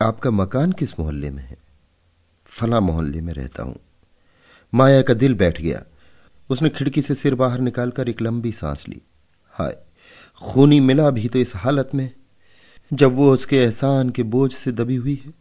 आपका 0.00 0.30
मकान 0.30 0.72
किस 0.72 0.98
मोहल्ले 1.00 1.30
में 1.30 1.42
है? 1.42 1.56
फला 2.50 2.80
मोहल्ले 2.80 3.20
में 3.20 3.32
रहता 3.32 3.62
हूँ। 3.62 3.76
माया 4.74 5.02
का 5.02 5.14
दिल 5.14 5.34
बैठ 5.34 5.60
गया। 5.60 5.84
उसने 6.50 6.68
खिड़की 6.68 7.02
से 7.02 7.14
सिर 7.14 7.34
बाहर 7.34 7.60
निकालकर 7.60 8.08
एक 8.08 8.22
लंबी 8.22 8.52
सांस 8.52 8.88
ली। 8.88 9.02
हाय, 9.50 9.76
खूनी 10.42 10.80
मिला 10.80 11.10
भी 11.10 11.28
तो 11.28 11.38
इस 11.38 11.56
हालत 11.56 11.90
में। 11.94 12.10
जब 12.92 13.12
वो 13.12 13.32
उसके 13.32 13.56
एहसान 13.56 14.10
के 14.10 14.22
बोझ 14.22 14.52
से 14.52 14.72
दबी 14.72 14.96
हुई 14.96 15.22
है, 15.26 15.34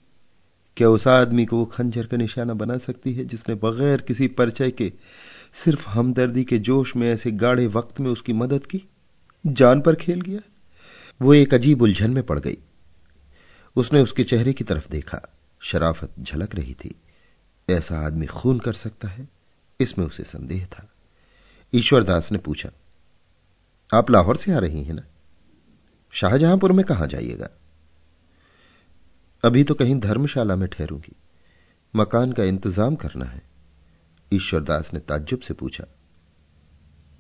क्या 0.78 0.90
उस 0.90 1.08
आदमी 1.08 1.46
को 1.46 1.58
वो 1.58 1.66
खंजर 1.66 2.06
का 2.06 2.18
निशाना 2.18 2.54
बना 2.54 2.78
सकती 2.78 3.14
है 3.14 3.26
जिसने 3.26 3.56
बगैर 3.56 4.02
किसी 4.02 4.28
परिचय 4.28 4.72
के 4.72 4.94
सिर्फ़ 5.54 5.90
हमदर्दी 5.90 6.44
के 6.44 6.60
जोश 6.60 6.96
में 6.96 7.14
ऐसे 7.14 7.32
गाढ़े 7.32 7.68
वक्त 7.68 8.00
में 8.00 8.12
उसकी 8.12 8.34
मदद 8.34 8.66
की? 8.66 8.84
जान 9.48 9.82
पर 9.82 9.96
खेल 9.96 10.22
गया? 10.22 10.40
वो 11.22 11.34
एक 11.34 11.54
अजीब 11.54 11.82
उलझन 11.82 12.12
में 12.12 12.24
पड़ 12.24 12.40
गई। 12.40 12.58
उसने 13.76 14.02
उसके 14.02 14.24
चेहरे 14.24 14.54
की 14.54 14.64
तरफ़ 14.64 14.90
देखा। 14.90 15.39
शराफत 15.62 16.14
झलक 16.20 16.56
रही 16.56 16.74
थी। 16.74 16.96
ऐसा 17.68 18.00
आदमी 18.00 18.26
खून 18.26 18.60
कर 18.60 18.74
सकता 18.74 19.08
है? 19.08 19.28
इसमें 19.80 20.06
उसे 20.06 20.24
संदेह 20.24 20.66
था। 20.66 20.88
ईश्वरदास 21.74 22.32
ने 22.32 22.38
पूछा, 22.38 22.70
आप 23.92 24.10
लाहौर 24.12 24.38
से 24.38 24.52
आ 24.52 24.60
रही 24.60 24.84
हैं 24.84 24.94
ना? 24.94 25.04
शाहजहांपुर 26.14 26.72
में 26.72 26.84
कहाँ 26.86 27.08
जाइएगा? 27.08 27.50
अभी 29.44 29.64
तो 29.64 29.74
कहीं 29.74 30.00
धर्मशाला 30.00 30.56
में 30.56 30.68
ठहरूँगी। 30.70 31.16
मकान 31.94 32.32
का 32.32 32.44
इंतज़ाम 32.44 32.96
करना 32.96 33.26
है। 33.26 33.42
ईश्वरदास 34.32 34.94
ने 34.94 35.00
ताज्जुब 35.00 35.40
से 35.40 35.54
पूछा 35.54 35.84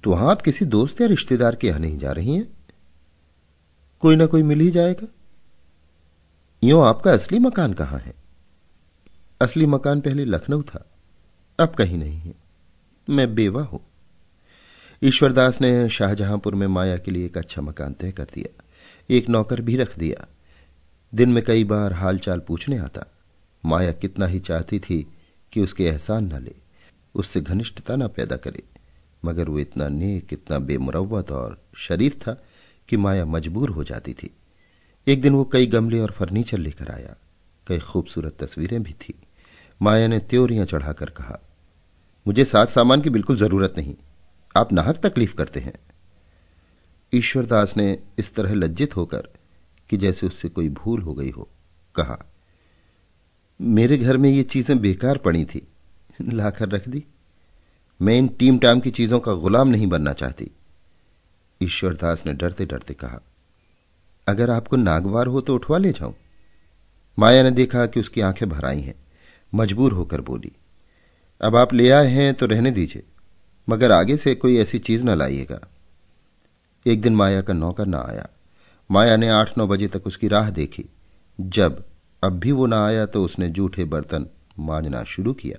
तो 0.03 0.12
वहाँ 0.12 0.29
आप 0.31 0.41
किसी 0.41 0.65
दोस्त 0.67 1.01
या 1.01 1.08
रिश्तेदार 1.08 1.55
के 1.55 1.67
यहाँ 1.67 1.79
नहीं 1.79 1.98
जा 1.98 2.12
रही 2.12 2.36
हैं? 2.36 2.48
कोई 4.03 4.15
ना 4.15 4.25
कोई 4.25 4.43
मिल 4.43 4.60
ही 4.60 4.69
जाएगा। 4.72 5.08
यो 6.63 6.79
आपका 6.81 7.12
असली 7.12 7.39
मकान 7.39 7.74
कहाँ 7.74 8.00
है? 8.00 8.13
असली 9.41 9.65
मकान 9.65 10.01
पहले 10.01 10.25
लखनऊ 10.25 10.62
था। 10.62 10.86
अब 11.60 11.69
कहीं 11.69 11.98
नहीं 11.98 12.17
है। 12.19 12.34
मैं 13.10 13.36
बेवा 13.36 13.62
हूँ। 13.62 13.79
ईश्वरदास 15.03 15.62
ने 15.62 15.89
शाहजहांपुर 15.89 16.55
में 16.55 16.67
माया 16.67 16.98
के 16.98 17.12
लिए 17.12 17.25
एक 17.25 17.38
अच्छा 17.38 17.62
मकान 17.62 17.93
तय 17.93 18.12
कर 18.12 18.24
दिया। 18.24 18.63
एक 19.10 19.29
नौकर 19.29 19.62
भी 19.62 19.75
रख 19.75 20.00
दिया। 20.00 20.27
दिन 21.15 21.29
में 21.29 21.43
कई 21.43 21.63
बार 21.63 21.93
हालचाल 21.93 22.39
पूछने 22.39 22.77
आता। 22.77 23.05
माया 23.65 23.91
कितना 23.91 24.25
ही 24.25 24.39
चाहती 24.39 24.79
थी 24.79 25.08
कि 25.51 25.62
उसके 25.62 25.86
एहसान 25.86 26.34
न 26.34 26.43
ले। 26.43 26.55
उससे 27.15 27.41
घनिष्ठता 27.41 27.96
न 27.96 28.08
पैदा 28.08 28.36
करे। 28.36 28.63
मगर 29.25 29.50
वो 29.50 29.60
इतना 29.60 29.88
नेक, 29.88 30.34
इतना 30.34 30.60
बेमुरवत 30.60 31.31
और 31.31 31.62
शरीफ 31.77 32.15
था 32.22 32.43
कि 32.89 32.98
माया 32.98 33.25
मजबूर 33.25 33.69
हो 33.69 33.84
जाती 33.84 34.13
थी। 34.13 34.29
एक 35.08 35.22
दिन 35.22 35.34
वो 35.34 35.43
कई 35.43 35.67
गमले 35.67 36.00
और 36.00 36.12
फर्नीचर 36.12 36.58
लेकर 36.58 36.91
आया। 36.91 37.15
कई 37.67 37.79
खूबसूरत 37.79 38.43
तस्वीरें 38.43 38.84
भी 38.84 38.93
थी। 38.93 39.13
माया 39.81 40.07
ने 40.07 40.19
त्योरियाँ 40.19 40.65
चढ़ाकर 40.65 41.09
कहा, 41.09 41.39
मुझे 42.25 42.45
साथ 42.45 42.65
सामान 42.67 43.01
की 43.01 43.09
बिल्कुल 43.09 43.38
ज़रूरत 43.38 43.74
नहीं, 43.77 43.95
आप 44.55 44.74
नाहक 44.74 44.98
तकलीफ़ 45.05 45.36
करते 45.36 45.59
हैं। 45.59 45.74
ईश्वरदास 47.13 47.75
ने 47.77 47.98
इस 48.19 48.33
तरह 48.36 48.53
लज्जित 48.53 48.95
होकर 48.95 49.27
कि 49.89 49.98
जैसे 49.98 50.27
उससे 50.27 50.50
कोई 50.50 50.69
भूल 50.71 51.01
हो 51.01 51.13
गई 51.13 51.29
हो, 51.29 51.48
कहा, 51.95 52.17
मेरे 53.59 53.98
घर 53.98 54.17
में 54.17 54.29
ये 54.29 54.43
चीज़ें 54.43 54.79
बेकार 54.81 55.17
पड़ी 55.17 55.45
थी, 55.45 55.67
लाकर 56.21 56.69
रख 56.69 56.88
दी। 56.89 57.03
मैं 58.00 58.17
इन 58.17 58.27
टीम 58.29 58.57
टाम 58.59 58.79
की 58.79 58.91
चीज़ों 58.91 59.19
का 59.19 59.33
गुलाम 59.36 59.67
नहीं 59.67 59.88
बनना 59.88 60.13
चाहती। 60.13 60.51
ईश्वरदास 61.62 62.24
ने 62.25 62.33
डरते 62.33 62.65
डरते 62.65 62.93
कहा, 62.93 63.19
अगर 64.27 64.51
आपको 64.51 64.75
नागवार 64.77 65.27
हो 65.27 65.41
तो 65.41 65.55
उठवा 65.55 65.77
ले 65.77 65.91
जाऊँ। 65.91 66.13
माया 67.17 67.43
ने 67.43 67.51
देखा 67.51 67.86
कि 67.86 68.00
उसकी 68.00 68.21
आँखें 68.21 68.48
भर 68.50 68.65
आई 68.65 68.81
हैं। 68.81 68.98
मजबूर 69.53 69.91
होकर 69.91 70.21
बोली, 70.21 70.51
अब 71.41 71.55
आप 71.55 71.73
ले 71.73 71.89
आए 71.89 72.07
हैं 72.07 72.33
तो 72.33 72.45
रहने 72.45 72.71
दीजिए, 72.71 73.03
मगर 73.67 73.91
आगे 73.91 74.17
से 74.17 74.35
कोई 74.35 74.57
ऐसी 74.57 74.79
चीज़ 74.79 75.05
न 75.05 75.15
लाइएगा. 75.15 75.59
एक 76.85 77.01
दिन 77.01 77.15
माया 77.15 77.41
का 77.41 77.53
नौकर 77.53 77.85
ना 77.85 78.05
आया। 78.09 78.27
माया 78.89 79.15
ने 79.15 79.29
आठ 79.29 79.57
नौ 79.57 79.67
बजे 79.67 79.87
तक 79.87 80.07
उसकी 80.07 80.27
राह 80.27 80.49
देखी। 80.49 80.85
जब 81.39 81.83
अब 82.23 82.33
भी 82.33 82.51
वो 82.51 82.65
ना 82.65 82.85
आया 82.85 83.05
तो 83.05 83.23
उसने 83.23 83.49
जूठे 83.49 83.85
बर्तन 83.85 84.25
मांजना 84.59 85.03
शुरू 85.03 85.33
किया। 85.33 85.57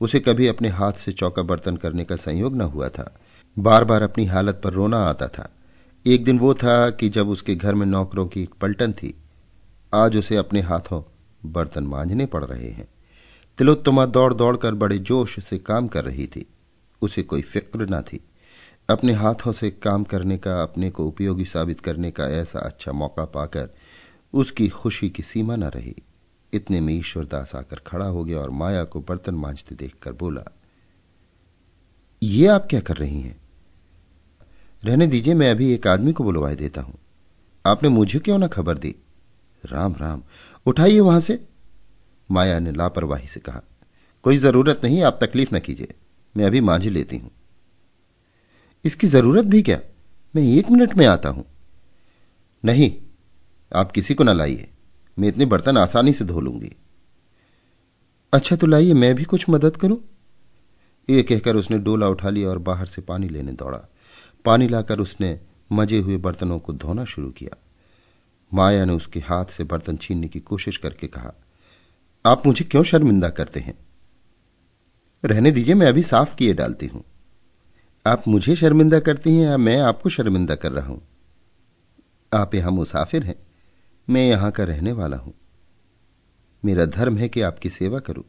उसे 0.00 0.20
कभी 0.20 0.46
अपने 0.46 0.68
हाथ 0.68 0.92
से 0.92 1.12
चौका 1.12 1.42
बर्तन 1.42 1.76
करने 1.76 2.04
का 2.04 2.16
संयोग 2.16 2.56
न 2.56 2.60
हुआ 2.60 2.88
था। 2.88 3.14
बार 3.56 3.84
बार 3.84 4.02
अपनी 4.02 4.24
हालत 4.26 4.60
पर 4.64 4.72
रोना 4.72 4.98
आता 4.98 5.28
था। 5.28 5.48
एक 6.06 6.24
दिन 6.24 6.38
वो 6.38 6.54
था 6.54 6.90
कि 6.90 7.08
जब 7.08 7.28
उसके 7.28 7.54
घर 7.54 7.74
में 7.74 7.86
नौकरों 7.86 8.26
की 8.26 8.42
एक 8.42 8.54
पलटन 8.54 8.92
थी, 8.92 9.14
आज 9.92 10.16
उसे 10.16 10.36
अपने 10.36 10.60
हाथों 10.60 11.02
बर्तन 11.46 11.84
मांझने 11.84 12.26
पड़ 12.26 12.44
रहे 12.44 12.70
हैं। 12.70 12.88
तिलोत्तमा 13.58 14.04
दौड़ 14.06 14.32
दौड़कर 14.34 14.74
बड़े 14.74 14.98
जोश 14.98 15.38
से 15.44 15.58
काम 15.58 15.88
कर 15.88 16.04
रही 16.04 16.26
थी। 16.26 16.46
उसे 17.02 17.22
कोई 17.22 17.42
फ़िक्र 17.42 17.86
न 17.90 18.00
थी। 18.02 18.20
अपने 18.88 19.12
हाथों 19.12 19.52
से 19.52 19.70
काम 19.70 20.04
करने 20.04 20.38
का, 20.38 20.62
अपने 20.62 20.90
को 20.90 21.06
उपयोगी 21.06 21.44
साबित 21.44 21.80
करने 21.80 22.10
का 22.10 22.24
ऐसा 22.30 22.58
अच्छा 22.58 22.92
मौका 22.92 23.24
पाकर 23.24 23.70
उसकी 24.34 24.68
खुशी 24.68 25.10
की 25.10 25.22
सीमा 25.22 25.56
न 25.56 25.64
रही। 25.64 25.94
इतने 26.52 26.80
में 26.80 26.92
ईश्वरदास 26.94 27.54
आकर 27.54 27.76
खड़ा 27.76 28.06
हो 28.06 28.24
गया 28.24 28.38
और 28.38 28.50
माया 28.50 28.84
को 28.84 29.00
बर्तन 29.00 29.34
मांझते 29.34 29.74
देखकर 29.74 30.12
बोला, 30.12 30.44
ये 32.22 32.46
आप 32.46 32.66
क्या 32.70 32.80
कर 32.80 32.96
रही 32.96 33.20
हैं? 33.20 33.40
रहने 34.84 35.06
दीजिए, 35.06 35.34
मैं 35.34 35.50
अभी 35.50 35.72
एक 35.72 35.86
आदमी 35.86 36.12
को 36.12 36.24
बुलवाए 36.24 36.56
देता 36.56 36.80
हूँ। 36.80 36.98
आपने 37.66 37.88
मुझे 37.88 38.18
क्यों 38.18 38.38
ना 38.38 38.46
खबर 38.46 38.78
दी? 38.78 38.94
राम 39.64 39.94
राम, 40.00 40.22
उठाइए 40.66 41.00
वहाँ 41.00 41.20
से। 41.20 41.44
माया 42.30 42.58
ने 42.58 42.72
लापरवाही 42.72 43.28
से 43.28 43.40
कहा, 43.40 43.62
कोई 44.22 44.36
ज़रूरत 44.36 44.80
नहीं, 44.84 45.02
आप 45.02 45.18
तकलीफ़ 45.22 45.54
न 45.54 45.58
कीजिए। 45.58 45.94
मैं 46.36 46.44
अभी 46.44 46.60
मांझी 46.60 46.90
लेती 46.90 47.16
हूँ। 47.16 47.30
इसकी 48.84 49.06
ज़रूरत 49.06 49.44
भी 49.44 49.62
क्या? 49.62 49.80
मैं 50.36 50.42
एक 50.42 50.70
मिनट 50.70 50.94
में 50.94 51.06
आता 51.06 51.28
हूँ। 51.28 51.44
नहीं, 52.64 52.92
आप 53.74 53.92
किसी 53.92 54.14
को 54.14 54.24
ना 54.24 54.32
लाइए। 54.32 54.68
मैं 55.18 55.28
इतने 55.28 55.46
बर्तन 55.46 55.78
आसानी 55.78 56.12
से 56.12 56.24
धो 56.24 56.40
लूँगी। 56.40 56.72
अच्छा 58.32 58.56
तो 58.56 58.66
लाइए, 58.66 58.94
मैं 58.94 59.14
भी 59.14 59.24
कुछ 59.24 59.48
मदद 59.50 59.76
करूँ? 59.76 59.98
ये 61.10 61.22
कहकर 61.22 61.56
उसने 61.56 61.78
डोला 61.78 62.08
उठा 62.08 62.30
लिया 62.30 62.48
और 62.48 62.58
बाहर 62.58 62.86
से 62.86 63.02
पानी 63.02 63.28
लेने 63.28 63.52
दौड़ा। 63.52 63.88
पानी 64.44 64.68
लाकर 64.68 65.00
उसने 65.00 65.40
मज़े 65.72 65.98
हुए 65.98 66.16
बर्तनों 66.16 66.58
को 66.58 66.72
धोना 66.72 67.04
शुरू 67.04 67.30
किया। 67.30 67.56
माया 68.54 68.84
ने 68.84 68.92
उसके 68.92 69.20
हाथ 69.20 69.44
से 69.44 69.64
बर्तन 69.64 69.96
छीनने 69.96 70.28
की 70.28 70.40
कोशिश 70.40 70.76
करके 70.76 71.06
कहा 71.06 71.34
आप 72.26 72.46
मुझे 72.46 72.64
क्यों 72.64 72.84
शर्मिंदा 72.84 73.28
करते 73.28 73.60
हैं? 73.60 73.74
रहने 75.24 75.50
दीजिए, 75.50 75.74
मैं 75.74 75.86
अभी 75.86 76.02
साफ़ 76.02 76.36
किए 76.36 76.54
डालती 76.54 76.86
हूँ। 76.86 77.04
आप 78.06 78.28
मुझे 78.28 78.56
शर्मिंदा 78.56 79.00
करती 79.00 79.36
हैं 79.36 79.46
या 79.46 79.56
मैं 79.56 79.80
आपको 79.80 80.08
शर्मिंदा 80.08 80.54
कर 80.54 80.72
रहा 80.72 80.86
हूँ? 80.86 81.08
आप 82.34 82.54
यहाँ 82.54 82.72
मुसाफिर 82.72 83.22
हैं, 83.22 83.34
मैं 84.10 84.28
यहाँ 84.28 84.50
का 84.50 84.64
रहने 84.64 84.92
वाला 84.92 85.16
हूँ। 85.16 85.34
मेरा 86.64 86.84
धर्म 86.84 87.16
है 87.16 87.28
कि 87.28 87.40
आपकी 87.40 87.70
सेवा 87.70 87.98
करूँ। 87.98 88.24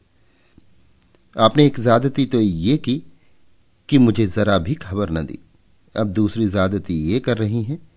आपने 1.38 1.66
एक 1.66 1.80
ज्यादती 1.80 2.26
तो 2.26 2.40
ये 2.40 2.78
की 2.78 3.04
कि 3.90 3.98
मुझे 3.98 4.28
जरा 4.28 4.58
भी 4.58 4.76
खबर 4.76 5.10
न 5.10 5.26
दी। 5.26 5.40
अब 5.98 6.08
दूसरी 6.08 6.50
ज्यादती 6.50 6.94
ये 6.94 7.20
कर 7.20 7.38
रही 7.38 7.64
हैं, 7.64 7.90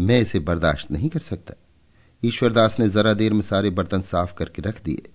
मैं 0.00 0.20
इसे 0.20 0.38
बर्दाश्त 0.38 0.90
नहीं 0.90 1.08
कर 1.08 1.20
सकता। 1.20 1.54
ईश्वरदास 2.24 2.80
ने 2.80 2.88
जरा 2.88 3.14
देर 3.14 3.32
में 3.32 3.42
सारे 3.42 3.70
बर्तन 3.70 4.00
साफ़ 4.00 4.34
करके 4.34 4.62
रख 4.62 4.84
दिए। 4.84 5.10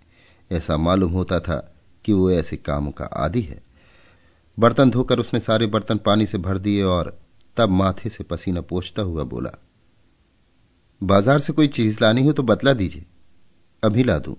ऐसा 0.52 0.78
मालूम 0.78 1.12
होता 1.12 1.40
था 1.40 1.58
कि 2.06 2.14
वो 2.14 2.30
ऐसे 2.32 2.58
कामों 2.58 2.92
का 2.92 3.06
आदि 3.06 3.42
है। 3.42 3.62
बर्तन 4.58 4.92
धोकर 4.92 5.20
उसने 5.20 5.40
सारे 5.40 5.68
बर्तन 5.68 5.98
पानी 5.98 6.26
से 6.26 6.38
भर 6.38 6.58
दिए 6.58 6.84
और 6.84 7.18
तब 7.58 7.70
माथे 7.70 8.10
से 8.10 8.24
पसीना 8.24 8.62
पोछता 8.62 9.02
हुआ 9.02 9.24
बोला, 9.24 9.52
बाज़ार 11.02 11.40
से 11.40 11.54
कोई 11.54 11.68
चीज़ 11.68 11.98
लानी 12.02 12.24
हो 12.24 12.34
तो 12.34 12.44
बतला 12.44 12.74
दीजिए। 12.74 13.06
अभी 13.84 14.04
ला 14.04 14.18
दू। 14.20 14.38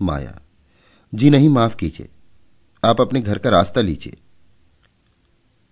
माया, 0.00 0.40
जी 1.12 1.30
नहीं, 1.30 1.48
माफ़ 1.48 1.76
कीजिए। 1.76 2.08
आप 2.82 3.00
अपने 3.00 3.20
घर 3.20 3.38
का 3.38 3.50
रास्ता 3.50 3.80
लीजिए। 3.80 4.16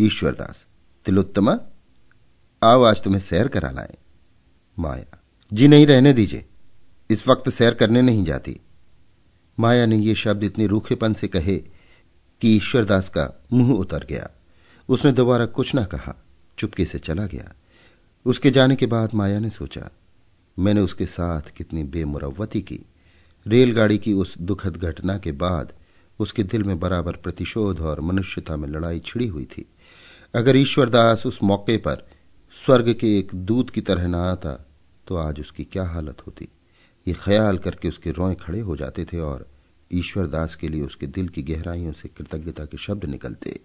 ईश्वरदास, 0.01 0.65
तिलोत्तमा, 1.07 1.59
आओ 2.63 2.83
आज 2.83 3.03
तुम्हें 3.03 3.21
सैर 3.21 3.49
करा 3.49 3.71
लाए। 3.71 3.97
माया, 4.79 5.19
जी 5.51 5.69
नहीं, 5.69 5.87
रहने 5.87 6.13
दीजिए। 6.13 6.45
इस 7.11 7.27
वक्त 7.29 7.49
सैर 7.49 7.75
करने 7.75 8.03
नहीं 8.03 8.25
जाती। 8.25 8.61
माया 9.59 9.87
ने 9.87 9.97
ये 9.97 10.15
शब्द 10.15 10.45
इतने 10.45 10.67
रूखेपन 10.67 11.15
से 11.15 11.29
कहे 11.29 11.57
कि 12.43 12.57
ईश्वरदास 12.57 13.09
का 13.09 13.43
मुँह 13.53 13.73
उतर 13.73 14.05
गया। 14.05 14.31
उसने 14.89 15.13
दोबारा 15.13 15.47
कुछ 15.47 15.75
ना 15.75 15.85
कहा, 15.85 16.15
चुपके 16.59 16.85
से 16.85 16.99
चला 16.99 17.27
गया। 17.27 17.53
उसके 18.27 18.51
जाने 18.51 18.77
के 18.77 18.87
बाद 18.87 19.15
माया 19.15 19.39
ने 19.39 19.51
सोचा, 19.51 19.91
मैंने 20.59 20.81
उसके 20.81 21.07
साथ 21.07 21.57
कितनी 21.57 21.83
बेमुरवती 21.85 22.61
की। 22.61 22.81
रेलगाड़ी 23.47 23.99
की 23.99 24.13
उस 24.13 24.39
दुखद 24.39 24.77
घटना 24.77 25.19
के 25.19 25.33
बाद 25.33 25.73
उसके 26.19 26.43
दिल 26.43 26.63
में 26.65 26.79
बराबर 26.81 27.13
प्रतिशोध 27.13 27.81
और 27.81 28.01
मनुष्यता 28.01 28.57
में 28.57 28.69
लड़ाई 28.69 29.01
छिड़ी 29.01 29.27
हुई 29.27 29.45
थी। 29.45 29.65
अगर 30.35 30.57
ईश्वरदास 30.57 31.27
उस 31.27 31.43
मौके 31.43 31.77
पर 31.77 32.07
स्वर्ग 32.57 32.93
के 32.93 33.19
एक 33.19 33.35
दूत 33.35 33.71
की 33.71 33.81
तरह 33.81 34.07
न 34.07 34.15
आता 34.15 34.53
तो 35.07 35.17
आज 35.17 35.41
उसकी 35.41 35.65
क्या 35.65 35.85
हालत 35.85 36.27
होती? 36.27 36.49
ये 37.09 37.15
ख्याल 37.15 37.59
करके 37.59 37.89
उसके 37.89 38.11
रोए 38.11 38.35
खड़े 38.35 38.61
हो 38.61 38.77
जाते 38.77 39.05
थे 39.05 39.19
और 39.21 39.47
ईश्वरदास 39.91 40.55
के 40.55 40.69
लिए 40.69 40.83
उसके 40.83 41.07
दिल 41.07 41.29
की 41.29 41.43
गहराइयों 41.43 41.93
से 41.93 42.09
कृतज्ञता 42.09 42.65
के 42.65 42.77
शब्द 42.77 43.05
निकलते। 43.05 43.61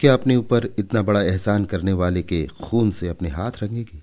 क्या 0.00 0.14
अपने 0.14 0.36
ऊपर 0.36 0.68
इतना 0.78 1.02
बड़ा 1.02 1.22
एहसान 1.22 1.64
करने 1.64 1.92
वाले 1.92 2.22
के 2.22 2.46
खून 2.62 2.90
से 2.90 3.08
अपने 3.08 3.28
हाथ 3.28 3.62
रंगेगी? 3.62 4.02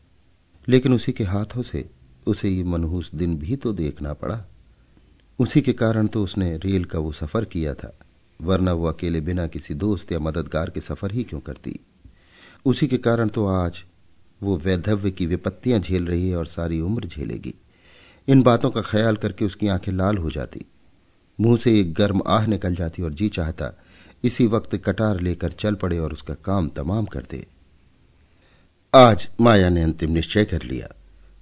लेकिन 0.67 0.93
उसी 0.93 1.11
के 1.11 1.23
हाथों 1.23 1.61
से 1.61 1.89
उसे 2.27 2.49
ये 2.49 2.63
मनहूस 2.63 3.11
दिन 3.15 3.37
भी 3.37 3.55
तो 3.55 3.73
देखना 3.73 4.13
पड़ा। 4.13 4.43
उसी 5.39 5.61
के 5.61 5.73
कारण 5.73 6.07
तो 6.07 6.23
उसने 6.23 6.57
रेल 6.57 6.85
का 6.85 6.99
वो 6.99 7.11
सफ़र 7.11 7.45
किया 7.45 7.73
था, 7.73 7.93
वरना 8.41 8.73
वो 8.73 8.85
अकेले 8.85 9.21
बिना 9.21 9.47
किसी 9.47 9.73
दोस्त 9.73 10.11
या 10.11 10.19
मददगार 10.19 10.69
के 10.69 10.81
सफ़र 10.81 11.11
ही 11.11 11.23
क्यों 11.23 11.39
करती? 11.39 11.79
उसी 12.65 12.87
के 12.87 12.97
कारण 12.97 13.27
तो 13.27 13.45
आज 13.47 13.83
वो 14.43 14.57
वैधव्य 14.57 15.11
की 15.11 15.25
विपत्तियाँ 15.25 15.79
झेल 15.79 16.05
रही 16.05 16.29
है 16.29 16.37
और 16.37 16.45
सारी 16.45 16.81
उम्र 16.81 17.07
झेलेगी। 17.07 17.53
इन 18.27 18.41
बातों 18.43 18.71
का 18.71 18.81
ख्याल 18.81 19.15
करके 19.15 19.45
उसकी 19.45 19.67
आँखें 19.67 19.91
लाल 19.93 20.17
हो 20.17 20.29
जाती। 20.29 20.65
मुँह 21.39 21.57
से 21.57 21.79
एक 21.79 21.93
गर्म 21.93 22.21
आह 22.27 22.47
निकल 22.47 22.75
जाती 22.75 23.03
और 23.03 23.13
जी 23.13 23.29
चाहता, 23.29 23.71
इसी 24.23 24.47
वक्त 24.47 24.75
कटार 24.75 25.19
लेकर 25.19 25.51
चल 25.51 25.75
पड़े 25.75 25.99
और 25.99 26.13
उसका 26.13 26.33
काम 26.33 26.69
तमाम 26.69 27.05
कर 27.05 27.23
दे। 27.31 27.47
आज 28.95 29.29
माया 29.41 29.69
ने 29.69 29.81
अंतिम 29.81 30.11
निश्चय 30.11 30.45
कर 30.45 30.63
लिया। 30.63 30.87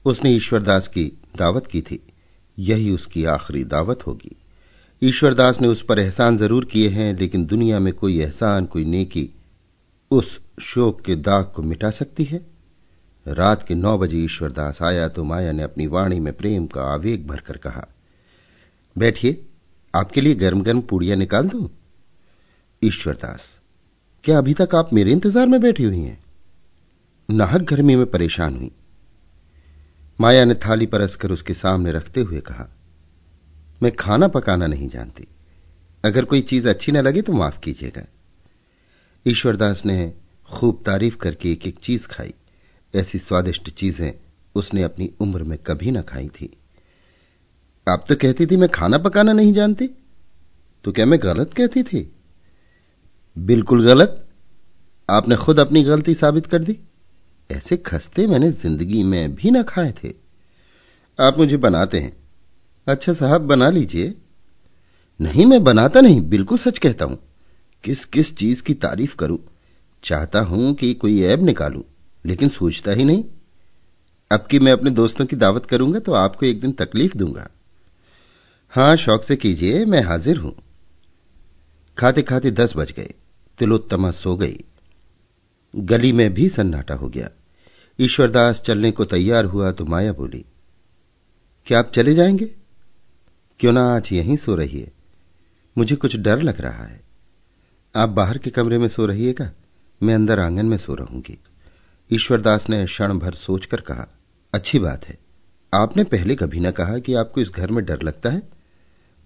उसने 0.05 0.31
ईश्वरदास 0.31 0.87
की 0.87 1.05
दावत 1.37 1.67
की 1.67 1.81
थी। 1.81 2.13
यही 2.59 2.91
उसकी 2.91 3.25
आखिरी 3.25 3.63
दावत 3.63 4.07
होगी। 4.07 4.35
ईश्वरदास 5.01 5.61
ने 5.61 5.67
उस 5.67 5.81
पर 5.81 5.99
एहसान 5.99 6.37
ज़रूर 6.37 6.65
किए 6.65 6.89
हैं, 6.89 7.19
लेकिन 7.19 7.45
दुनिया 7.45 7.79
में 7.79 7.93
कोई 7.93 8.19
एहसान, 8.19 8.65
कोई 8.65 8.85
नेकी 8.85 9.29
उस 10.11 10.39
शोक 10.61 11.01
के 11.01 11.15
दाग 11.15 11.51
को 11.55 11.61
मिटा 11.61 11.89
सकती 11.89 12.23
है? 12.23 12.54
रात 13.25 13.63
के 13.63 13.75
नौ 13.75 13.97
बजे 13.97 14.17
ईश्वरदास 14.17 14.81
आया 14.81 15.07
तो 15.07 15.23
माया 15.23 15.51
ने 15.51 15.63
अपनी 15.63 15.87
वाणी 15.87 16.19
में 16.19 16.33
प्रेम 16.33 16.65
का 16.67 16.83
आवेग 16.85 17.25
भरकर 17.27 17.57
कहा, 17.57 17.85
बैठिए, 18.95 19.41
आपके 19.93 20.21
लिए 20.21 20.35
गर्म 20.35 20.61
गर्म 20.61 20.81
पूड़ियाँ 20.81 21.17
निकाल 21.17 21.49
दू? 21.49 21.69
ईश्वरदास, 22.81 23.47
क्या 24.23 24.37
अभी 24.37 24.53
तक 24.53 24.75
आप 24.75 24.93
मेरे 24.93 25.11
इंतज़ार 25.11 25.47
में 25.47 25.59
बैठी 25.61 25.83
हुई 25.83 26.01
हैं? 26.01 26.19
नाहक 27.29 27.61
गर्मी 27.63 27.95
में 27.95 28.05
परेशान 28.05 28.55
हुई। 28.55 28.71
माया 30.19 30.43
ने 30.45 30.55
थाली 30.65 30.85
परसकर 30.85 31.31
उसके 31.31 31.53
सामने 31.53 31.91
रखते 31.91 32.21
हुए 32.21 32.39
कहा, 32.41 32.67
मैं 33.81 33.91
खाना 33.91 34.27
पकाना 34.27 34.67
नहीं 34.67 34.89
जानती। 34.89 35.27
अगर 36.03 36.25
कोई 36.25 36.41
चीज़ 36.43 36.69
अच्छी 36.69 36.91
न 36.91 36.97
लगे 36.97 37.21
तो 37.21 37.33
माफ़ 37.33 37.59
कीजिएगा। 37.59 38.05
ईश्वरदास 39.25 39.85
ने 39.85 40.13
खूब 40.49 40.81
तारीफ़ 40.85 41.17
करके 41.17 41.51
एक 41.51 41.67
एक 41.67 41.79
चीज़ 41.79 42.07
खाई। 42.07 42.33
ऐसी 42.95 43.19
स्वादिष्ट 43.19 43.69
चीज़ें 43.69 44.13
उसने 44.55 44.83
अपनी 44.83 45.11
उम्र 45.19 45.43
में 45.43 45.57
कभी 45.57 45.91
न 45.91 46.01
खाई 46.01 46.27
थी। 46.27 46.57
आप 47.87 48.05
तो 48.09 48.15
कहती 48.15 48.45
थी, 48.45 48.57
मैं 48.57 48.69
खाना 48.69 48.97
पकाना 48.97 49.33
नहीं 49.33 49.53
जानती। 49.53 49.89
तो 50.83 50.91
क्या 50.91 51.05
मैं 51.05 51.19
गलत 51.23 51.53
कहती 51.53 51.83
थी? 51.83 52.15
बिल्कुल 53.37 53.85
गलत। 53.85 54.27
आपने 55.09 55.35
खुद 55.35 55.59
अपनी 55.59 55.83
गलती 55.83 56.15
साबित 56.15 56.45
कर 56.45 56.63
दी। 56.63 56.79
ऐसे 57.51 57.77
खस्ते 57.77 58.27
मैंने 58.27 58.51
ज़िंदगी 58.51 59.03
में 59.03 59.35
भी 59.35 59.51
ना 59.51 59.63
खाए 59.63 59.93
थे। 60.03 60.13
आप 61.19 61.37
मुझे 61.37 61.57
बनाते 61.57 61.99
हैं। 61.99 62.17
अच्छा 62.87 63.13
साहब, 63.13 63.41
बना 63.41 63.69
लीजिए। 63.69 64.15
नहीं, 65.21 65.45
मैं 65.45 65.63
बनाता 65.63 66.01
नहीं, 66.01 66.21
बिल्कुल 66.21 66.57
सच 66.57 66.77
कहता 66.77 67.05
हूँ। 67.05 67.19
किस 67.83 68.05
किस 68.05 68.37
चीज़ 68.37 68.63
की 68.63 68.73
तारीफ़ 68.73 69.15
करूँ? 69.15 69.39
चाहता 70.03 70.39
हूँ 70.39 70.73
कि 70.73 70.93
कोई 70.93 71.21
ऐब 71.21 71.43
निकालूं। 71.43 71.81
लेकिन 72.25 72.49
सोचता 72.49 72.91
ही 72.91 73.03
नहीं। 73.03 73.23
अब 74.31 74.47
की 74.51 74.59
मैं 74.59 74.71
अपने 74.71 74.91
दोस्तों 74.91 75.25
की 75.25 75.35
दावत 75.35 75.65
करूँगा 75.65 75.99
तो 75.99 76.13
आपको 76.13 76.45
एक 76.45 76.59
दिन 76.59 76.71
तकलीफ़ 76.71 77.17
दूँगा। 77.17 77.47
हाँ, 78.73 78.95
शौक 78.95 79.23
से 79.23 79.35
कीजिए, 79.35 79.85
मैं 79.85 80.01
हाजिर 80.01 80.37
हूँ। 80.37 80.55
खाते 81.97 82.21
खाते 82.21 82.51
दस 82.51 82.73
बज 82.77 82.91
गए। 82.91 83.13
तिलोत्तमा 83.59 84.11
सो 84.11 84.35
गई। 84.35 84.57
गली 85.73 86.11
में 86.11 86.33
भी 86.33 86.49
सन्नाटा 86.49 86.95
हो 86.95 87.09
गया। 87.09 87.29
ईश्वरदास 87.99 88.61
चलने 88.61 88.91
को 88.91 89.05
तैयार 89.05 89.45
हुआ 89.45 89.71
तो 89.71 89.85
माया 89.85 90.13
बोली, 90.13 90.45
क्या 91.67 91.79
आप 91.79 91.91
चले 91.91 92.13
जाएँगे? 92.13 92.45
क्यों 93.59 93.71
ना 93.73 93.83
आज 93.95 94.09
यहीं 94.11 94.37
सो 94.37 94.55
रही 94.55 94.79
है? 94.79 94.91
मुझे 95.75 95.95
कुछ 95.95 96.15
डर 96.15 96.41
लग 96.41 96.61
रहा 96.61 96.83
है। 96.83 97.01
आप 97.95 98.09
बाहर 98.09 98.37
के 98.37 98.49
कमरे 98.49 98.77
में 98.77 98.87
सो 98.87 99.05
रहिएगा, 99.05 99.51
मैं 100.01 100.15
अंदर 100.15 100.39
आँगन 100.39 100.65
में 100.65 100.77
सो 100.77 100.95
रहूँगी। 100.95 101.37
ईश्वरदास 102.11 102.69
ने 102.69 102.85
क्षण 102.85 103.19
भर 103.19 103.33
सोचकर 103.33 103.81
कहा, 103.81 104.07
अच्छी 104.53 104.79
बात 104.79 105.05
है। 105.05 105.17
आपने 105.73 106.03
पहले 106.03 106.35
कभी 106.35 106.59
न 106.59 106.71
कहा 106.71 106.97
कि 106.99 107.13
आपको 107.13 107.41
इस 107.41 107.49
घर 107.49 107.71
में 107.71 107.83
डर 107.85 108.01
लगता 108.01 108.29
है? 108.29 108.41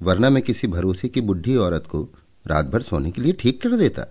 वरना 0.01 0.29
मैं 0.29 0.43
किसी 0.43 0.67
भरोसे 0.67 1.09
की 1.09 1.21
बुढ़ी 1.21 1.55
औरत 1.55 1.87
को 1.87 2.01
रात 2.45 2.65
भर 2.65 2.81
सोने 2.81 3.11
के 3.11 3.21
लिए 3.21 3.33
ठीक 3.33 3.61
कर 3.61 3.75
देता 3.77 4.05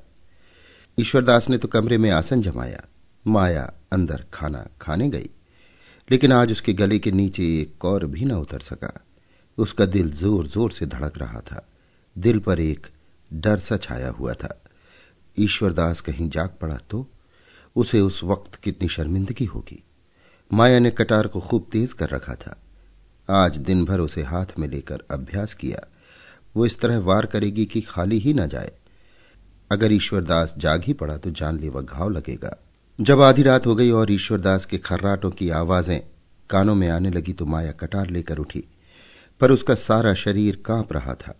ईश्वरदास 0.98 1.48
ने 1.50 1.58
तो 1.58 1.68
कमरे 1.68 1.98
में 1.98 2.10
आसन 2.10 2.42
जमाया, 2.42 2.84
माया 3.26 3.72
अंदर 3.92 4.24
खाना 4.34 4.66
खाने 4.80 5.08
गई। 5.08 5.30
लेकिन 6.10 6.32
आज 6.32 6.52
उसके 6.52 6.72
गले 6.72 6.98
के 6.98 7.10
नीचे 7.10 7.42
एक 7.60 7.76
कौर 7.80 8.06
भी 8.06 8.24
न 8.24 8.32
उतर 8.32 8.60
सका। 8.60 8.92
उसका 9.58 9.86
दिल 9.86 10.10
ज़ोर 10.10 10.46
ज़ोर 10.46 10.72
से 10.72 10.86
धड़क 10.86 11.18
रहा 11.18 11.40
था। 11.40 11.68
दिल 12.16 12.38
पर 12.38 12.60
एक 12.60 12.86
डर 13.32 13.58
सा 13.58 13.76
छाया 13.76 14.10
हुआ 14.10 14.32
था। 14.32 14.62
ईश्वरदास 15.36 16.00
कहीं 16.00 16.28
जाग 16.28 16.56
पड़ा 16.60 16.78
तो 16.90 17.06
उसे 17.76 18.00
उस 18.00 18.24
वक्त 18.24 18.54
कितनी 18.54 18.88
शर्मिंदगी 18.88 19.44
होगी। 19.44 19.84
माया 20.52 20.78
ने 20.78 20.90
कटार 20.90 21.26
को 21.26 21.40
खूब 21.40 21.68
तेज 21.72 21.92
कर 21.92 22.08
रखा 22.08 22.34
था। 22.34 22.62
आज 23.28 23.56
दिन 23.56 23.84
भर 23.84 24.00
उसे 24.00 24.22
हाथ 24.22 24.46
में 24.58 24.68
लेकर 24.68 25.02
अभ्यास 25.10 25.54
किया। 25.54 25.86
वो 26.56 26.66
इस 26.66 26.80
तरह 26.80 26.98
वार 26.98 27.26
करेगी 27.26 27.66
कि 27.66 27.80
खाली 27.80 28.18
ही 28.18 28.32
ना 28.32 28.46
जाए। 28.46 28.72
अगर 29.72 29.92
ईश्वरदास 29.92 30.54
जाग 30.58 30.82
ही 30.82 30.92
पड़ा 30.92 31.16
तो 31.16 31.30
जानलेवा 31.30 31.80
घाव 31.80 32.10
लगेगा। 32.10 32.56
जब 33.00 33.20
आधी 33.20 33.42
रात 33.42 33.66
हो 33.66 33.74
गई 33.74 33.90
और 33.90 34.12
ईश्वरदास 34.12 34.64
के 34.64 34.78
खर्राटों 34.78 35.30
की 35.30 35.50
आवाज़ें 35.50 36.00
कानों 36.50 36.74
में 36.74 36.88
आने 36.88 37.10
लगी 37.10 37.32
तो 37.32 37.46
माया 37.46 37.72
कटार 37.72 38.10
लेकर 38.10 38.38
उठी। 38.38 38.64
पर 39.40 39.50
उसका 39.50 39.74
सारा 39.74 40.14
शरीर 40.14 40.62
काँप 40.66 40.92
रहा 40.92 41.14
था। 41.14 41.34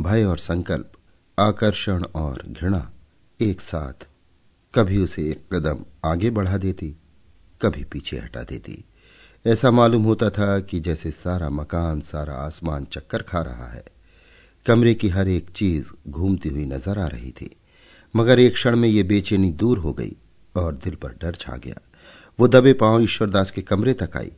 भय 0.00 0.24
और 0.24 0.38
संकल्प, 0.38 0.92
आकर्षण 1.38 2.04
और 2.04 2.42
घृणा 2.48 2.90
एक 3.40 3.60
साथ 3.60 4.06
कभी 4.74 4.98
उसे 4.98 5.22
एक 5.22 5.54
कदम 5.54 5.84
आगे 6.04 6.30
बढ़ा 6.30 6.56
देती, 6.56 6.86
कभी 7.60 7.84
पीछे 7.84 8.16
हटा 8.16 8.42
देती। 8.42 8.84
ऐसा 9.46 9.70
मालूम 9.70 10.02
होता 10.02 10.30
था 10.30 10.58
कि 10.60 10.80
जैसे 10.80 11.10
सारा 11.10 11.48
मकान, 11.50 12.00
सारा 12.00 12.34
आसमान 12.34 12.84
चक्कर 12.84 13.22
खा 13.22 13.42
रहा 13.42 13.66
है, 13.66 13.84
कमरे 14.66 14.94
की 14.94 15.08
हर 15.08 15.28
एक 15.28 15.50
चीज़ 15.50 15.86
घूमती 16.08 16.48
हुई 16.48 16.64
नज़र 16.64 16.98
आ 16.98 17.06
रही 17.06 17.30
थी। 17.30 17.56
मगर 18.16 18.40
एक 18.40 18.54
क्षण 18.54 18.76
में 18.76 18.88
यह 18.88 19.04
बेचैनी 19.04 19.50
दूर 19.50 19.78
हो 19.78 19.92
गई 19.92 20.16
और 20.56 20.74
दिल 20.74 20.94
पर 20.94 21.12
डर 21.12 21.34
छा 21.34 21.56
गया। 21.56 21.80
वो 22.38 22.48
दबे 22.48 22.72
पाँव 22.72 23.02
ईश्वरदास 23.02 23.50
के 23.50 23.62
कमरे 23.62 23.92
तक 23.92 24.16
आई। 24.16 24.32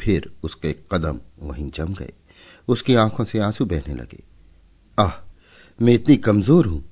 फिर 0.00 0.30
उसके 0.42 0.74
कदम 0.92 1.20
वहीं 1.42 1.70
जम 1.70 1.94
गए। 1.94 2.12
उसकी 2.68 2.94
आँखों 2.94 3.24
से 3.24 3.38
आँसू 3.38 3.64
बहने 3.64 3.94
लगे। 3.94 4.22
आह, 4.98 5.12
मैं 5.78 5.94
इतनी 5.94 6.16
कमज़ोर 6.16 6.66
हूँ, 6.66 6.84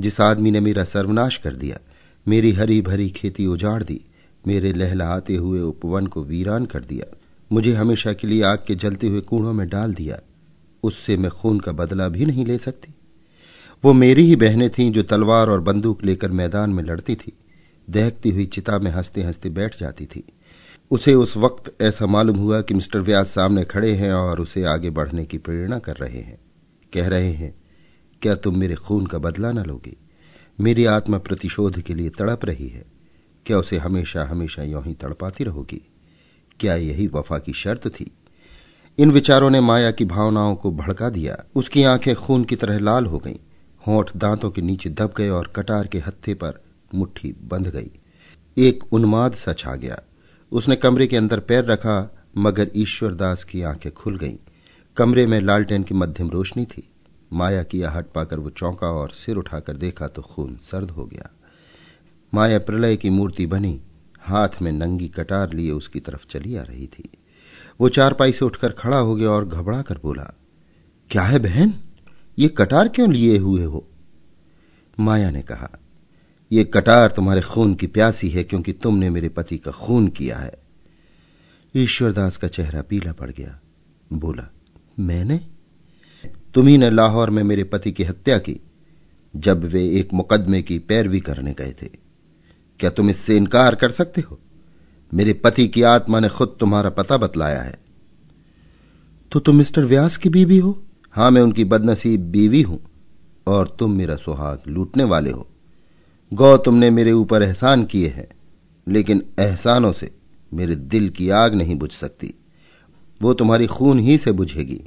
जिस 0.00 0.20
आदमी 0.20 0.50
ने 0.50 0.60
मेरा 0.60 0.84
सर्वनाश 0.84 1.36
कर 1.36 1.54
दिया। 1.54 1.78
मेरी 2.28 2.52
हरी 2.52 2.82
भरी 2.82 3.08
खेती 3.10 3.46
उजाड़ 3.46 3.82
दी, 3.82 4.00
मेरे 4.46 4.72
लहलाते 4.72 5.36
हुए 5.36 5.60
उपवन 5.60 6.06
को 6.06 6.22
वीरान 6.24 6.66
कर 6.66 6.84
दिया, 6.84 7.16
मुझे 7.52 7.72
हमेशा 7.74 8.12
के 8.12 8.26
लिए 8.26 8.42
आग 8.42 8.58
के 8.66 8.74
जलते 8.74 9.08
हुए 9.08 9.20
कूड़ों 9.20 9.52
में 9.52 9.68
डाल 9.68 9.94
दिया, 9.94 10.20
उससे 10.82 11.16
मैं 11.16 11.30
खून 11.30 11.60
का 11.60 11.72
बदला 11.72 12.08
भी 12.08 12.24
नहीं 12.24 12.46
ले 12.46 12.58
सकती। 12.58 12.94
वो 13.84 13.92
मेरी 13.92 14.26
ही 14.26 14.36
बहनें 14.36 14.70
थीं 14.70 14.92
जो 14.92 15.02
तलवार 15.02 15.50
और 15.50 15.60
बंदूक 15.60 16.04
लेकर 16.04 16.30
मैदान 16.30 16.70
में 16.70 16.82
लड़ती 16.84 17.14
थी, 17.14 17.32
दहकती 17.90 18.30
हुई 18.30 18.46
चिता 18.46 18.78
में 18.78 18.90
हँसते 18.90 19.22
हँसते 19.22 19.50
बैठ 19.50 19.80
जाती 19.80 20.06
थी। 20.06 20.24
उसे 20.90 21.14
उस 21.14 21.36
वक्त 21.36 21.82
ऐसा 21.82 22.06
मालूम 22.06 22.36
हुआ 22.36 22.60
कि 22.60 22.74
मिस्टर 22.74 23.00
व्यास 23.00 23.30
सामने 23.30 23.64
खड़े 23.64 23.94
हैं 23.94 24.12
और 24.12 24.40
उसे 24.40 24.64
आगे 24.64 24.90
बढ़ने 24.90 25.24
की 25.24 25.38
प्रेरणा 25.38 25.78
कर 25.78 25.96
रहे 25.96 26.20
हैं, 26.20 26.38
कह 26.92 27.08
रहे 27.08 27.32
हैं, 27.32 27.54
क्या 28.22 28.34
तुम 28.34 28.58
मेरे 28.58 28.74
खून 28.74 29.06
का 29.06 29.18
बदला 29.18 29.52
न 29.52 29.58
लोगे? 29.58 30.09
मेरी 30.60 30.84
आत्मा 30.84 31.18
प्रतिशोध 31.18 31.80
के 31.80 31.94
लिए 31.94 32.08
तड़प 32.08 32.44
रही 32.44 32.68
है। 32.68 32.84
क्या 33.46 33.58
उसे 33.58 33.78
हमेशा 33.78 34.24
हमेशा 34.24 34.62
यों 34.62 34.84
ही 34.84 34.94
तड़पाती 34.94 35.44
रहोगी? 35.44 35.86
क्या 36.60 36.74
यही 36.74 37.06
वफा 37.06 37.38
की 37.38 37.52
शर्त 37.52 37.88
थी? 37.88 38.10
इन 38.98 39.10
विचारों 39.10 39.50
ने 39.50 39.60
माया 39.60 39.90
की 39.90 40.04
भावनाओं 40.04 40.56
को 40.56 40.72
भड़का 40.72 41.10
दिया। 41.10 41.44
उसकी 41.54 41.82
आँखें 41.82 42.14
खून 42.14 42.44
की 42.44 42.56
तरह 42.56 42.78
लाल 42.78 43.06
हो 43.06 43.18
गईं। 43.18 43.36
होठ 43.86 44.16
दांतों 44.16 44.50
के 44.50 44.62
नीचे 44.62 44.90
दब 44.90 45.14
गए 45.16 45.28
और 45.28 45.52
कटार 45.56 45.86
के 45.86 45.98
हत्थे 45.98 46.34
पर 46.34 46.62
मुट्ठी 46.94 47.32
बंध 47.32 47.68
गई। 47.68 47.90
एक 48.58 48.92
उन्माद 48.92 49.32
सा 49.32 49.52
छा 49.52 49.74
गया। 49.74 50.00
उसने 50.52 50.76
कमरे 50.76 51.06
के 51.06 51.16
अंदर 51.16 51.40
पैर 51.40 51.64
रखा, 51.64 52.24
मगर 52.36 52.70
ईश्वरदास 52.76 53.44
की 53.44 53.62
आँखें 53.62 53.92
खुल 53.92 54.18
गईं। 54.18 54.36
कमरे 54.96 55.26
में 55.26 55.40
लालटेन 55.40 55.82
की 55.82 55.94
मध्यम 55.94 56.30
रोशनी 56.30 56.64
थी। 56.64 56.88
माया 57.32 57.62
की 57.62 57.82
आहट 57.82 58.06
पाकर 58.06 58.38
वो 58.38 58.50
चौंका 58.50 58.86
और 58.86 59.10
सिर 59.10 59.36
उठाकर 59.36 59.76
देखा 59.76 60.08
तो 60.08 60.22
खून 60.22 60.56
सर्द 60.56 60.90
हो 60.90 61.04
गया। 61.04 61.30
माया 62.34 62.58
प्रलय 62.58 62.96
की 62.96 63.10
मूर्ति 63.10 63.46
बनी, 63.46 63.80
हाथ 64.20 64.48
में 64.62 64.72
नंगी 64.72 65.08
कटार 65.08 65.52
लिए 65.52 65.70
उसकी 65.70 66.00
तरफ़ 66.00 66.26
चली 66.30 66.56
आ 66.56 66.62
रही 66.62 66.86
थी। 66.86 67.10
वो 67.80 67.88
चारपाई 67.88 68.32
से 68.32 68.44
उठकर 68.44 68.72
खड़ा 68.72 68.98
हो 68.98 69.14
गया 69.14 69.30
और 69.30 69.48
घबरा 69.48 69.82
कर 69.82 69.98
बोला, 70.02 70.34
क्या 71.10 71.22
है 71.22 71.38
बहन? 71.38 71.74
ये 72.38 72.48
कटार 72.48 72.88
क्यों 72.88 73.12
लिए 73.12 73.38
हुए 73.38 73.64
हो? 73.64 73.86
माया 75.00 75.30
ने 75.30 75.42
कहा 75.42 75.70
यह 76.52 76.64
कटार 76.64 77.10
तुम्हारे 77.10 77.40
खून 77.40 77.74
की 77.74 77.86
प्यासी 77.86 78.28
है 78.28 78.44
क्योंकि 78.44 78.72
तुमने 78.72 79.10
मेरे 79.10 79.28
पति 79.28 79.58
का 79.58 79.70
खून 79.70 80.08
किया 80.08 80.38
है। 80.38 80.54
ईश्वरदास 81.76 82.36
का 82.36 82.48
चेहरा 82.48 82.82
पीला 82.82 83.12
पड़ 83.12 83.30
गया। 83.30 83.60
बोला, 84.12 84.48
मैंने? 84.98 85.59
तुम्ही 86.54 86.78
ने 86.78 86.90
लाहौर 86.90 87.30
में 87.30 87.42
मेरे 87.42 87.64
पति 87.64 87.92
की 87.92 88.02
हत्या 88.02 88.38
की, 88.38 88.60
जब 89.36 89.64
वे 89.64 89.88
एक 89.88 90.08
मुकदमे 90.14 90.62
की 90.62 90.78
पैरवी 90.78 91.20
करने 91.20 91.52
गए 91.52 91.74
थे। 91.82 91.88
क्या 92.80 92.90
तुम 92.90 93.10
इससे 93.10 93.36
इनकार 93.36 93.74
कर 93.74 93.90
सकते 93.90 94.20
हो? 94.20 94.38
मेरे 95.14 95.32
पति 95.32 95.68
की 95.68 95.82
आत्मा 95.82 96.20
ने 96.20 96.28
खुद 96.28 96.56
तुम्हारा 96.60 96.90
पता 96.90 97.16
बतलाया 97.16 97.62
है। 97.62 97.78
तो 99.32 99.40
तुम 99.40 99.56
मिस्टर 99.56 99.84
व्यास 99.84 100.16
की 100.16 100.28
बीवी 100.28 100.58
हो? 100.58 100.82
हाँ, 101.12 101.30
मैं 101.30 101.42
उनकी 101.42 101.64
बदनसीब 101.64 102.20
बीवी 102.20 102.62
हूँ, 102.62 102.80
और 103.46 103.76
तुम 103.78 103.92
मेरा 103.92 104.16
सुहाग 104.16 104.62
लूटने 104.68 105.04
वाले 105.04 105.30
हो। 105.30 105.46
गौ, 106.34 106.56
तुमने 106.56 106.90
मेरे 106.90 107.12
ऊपर 107.12 107.42
एहसान 107.42 107.84
किए 107.84 108.08
हैं, 108.08 108.28
लेकिन 108.88 109.22
एहसानों 109.38 109.92
से 109.92 110.10
मेरे 110.54 110.76
दिल 110.76 111.08
की 111.08 111.30
आग 111.30 111.54
नहीं 111.54 111.76
बुझ 111.76 111.92
सकती। 111.92 112.34
वो 113.22 113.34
तुम्हारी 113.34 113.66
खून 113.66 113.98
ही 113.98 114.18
से 114.18 114.32
बुझेगी। 114.32 114.80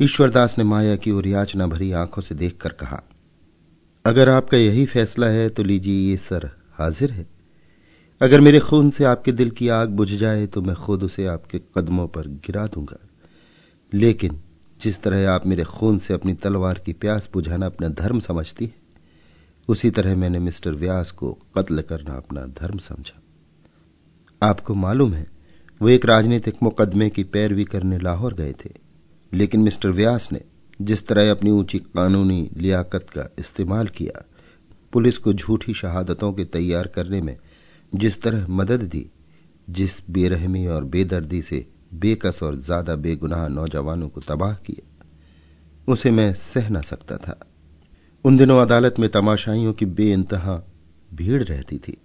ईश्वरदास 0.00 0.54
ने 0.58 0.64
माया 0.64 0.96
की 0.96 1.10
ओर 1.10 1.26
याचना 1.26 1.66
भरी 1.66 1.90
आँखों 1.92 2.22
से 2.22 2.34
देखकर 2.34 2.72
कहा, 2.72 3.02
अगर 4.04 4.28
आपका 4.28 4.56
यही 4.56 4.84
फैसला 4.86 5.26
है 5.26 5.48
तो 5.48 5.62
लीजिए 5.62 6.10
ये 6.10 6.16
सर 6.16 6.50
हाजिर 6.72 7.10
है। 7.10 7.26
अगर 8.20 8.40
मेरे 8.40 8.58
खून 8.60 8.90
से 8.90 9.04
आपके 9.04 9.32
दिल 9.32 9.50
की 9.50 9.68
आग 9.68 9.90
बुझ 9.90 10.08
जाए 10.10 10.46
तो 10.46 10.62
मैं 10.62 10.74
खुद 10.76 11.02
उसे 11.02 11.26
आपके 11.26 11.60
कदमों 11.76 12.06
पर 12.08 12.28
गिरा 12.44 12.66
दूँगा। 12.66 12.98
लेकिन 13.92 14.40
जिस 14.80 15.02
तरह 15.02 15.30
आप 15.30 15.46
मेरे 15.46 15.64
खून 15.64 15.98
से 15.98 16.14
अपनी 16.14 16.34
तलवार 16.34 16.78
की 16.78 16.92
प्यास 16.92 17.28
बुझाना 17.32 17.66
अपना 17.66 17.88
धर्म 17.88 18.20
समझती 18.20 18.64
है, 18.64 18.74
उसी 19.68 19.90
तरह 19.90 20.16
मैंने 20.16 20.38
मिस्टर 20.38 20.72
व्यास 20.74 21.10
को 21.10 21.32
कत्ल 21.54 21.82
करना 21.82 22.14
अपना 22.14 22.46
धर्म 22.56 22.78
समझा। 22.78 23.22
आपको 24.42 24.74
मालूम 24.74 25.14
है, 25.14 25.26
वो 25.80 25.88
एक 25.88 26.04
राजनीतिक 26.06 26.62
मुकदमे 26.62 27.10
की 27.10 27.24
पैरवी 27.24 27.64
करने 27.64 27.98
लाहौर 27.98 28.34
गए 28.34 28.52
थे। 28.64 28.85
लेकिन 29.32 29.60
मिस्टर 29.60 29.90
व्यास 29.90 30.28
ने 30.32 30.40
जिस 30.80 31.06
तरह 31.06 31.30
अपनी 31.30 31.50
ऊँची 31.50 31.78
कानूनी 31.78 32.48
लियाकत 32.56 33.10
का 33.10 33.28
इस्तेमाल 33.38 33.88
किया, 33.88 34.24
पुलिस 34.92 35.18
को 35.18 35.32
झूठी 35.32 35.74
शहादतों 35.74 36.32
के 36.32 36.44
तैयार 36.44 36.86
करने 36.86 37.20
में 37.20 37.36
जिस 37.92 38.20
तरह 38.22 38.46
मदद 38.48 38.82
दी, 38.82 39.06
जिस 39.68 40.00
बेरहमी 40.10 40.66
और 40.66 40.84
बेदर्दी 40.84 41.42
से 41.42 41.64
बेकस 41.94 42.42
और 42.42 42.56
ज़्यादा 42.56 42.94
बेगुनाह 42.96 43.46
नौजवानों 43.48 44.08
को 44.08 44.20
तबाह 44.20 44.54
किया, 44.66 45.06
उसे 45.88 46.10
मैं 46.10 46.32
सह 46.34 46.68
न 46.68 46.80
सकता 46.82 47.16
था। 47.16 47.38
उन 48.24 48.36
दिनों 48.36 48.60
अदालत 48.62 48.98
में 48.98 49.08
तमाशाइयों 49.10 49.72
की 49.72 49.86
बेइंतहा 49.86 50.62
भीड़ 51.14 51.42
रहती 51.42 51.78
थी। 51.78 51.96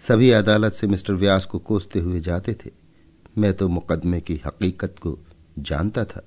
सभी 0.00 0.30
अदालत 0.30 0.72
से 0.72 0.86
मिस्टर 0.86 1.14
व्यास 1.14 1.44
को 1.44 1.58
कोसते 1.58 2.00
हुए 2.00 2.20
जाते 2.20 2.54
थे। 2.54 2.70
मैं 3.38 3.52
तो 3.54 3.68
मुकदमे 3.68 4.20
की 4.20 4.40
हकीकत 4.46 4.94
को 5.00 5.18
जानता 5.58 6.04
था। 6.04 6.22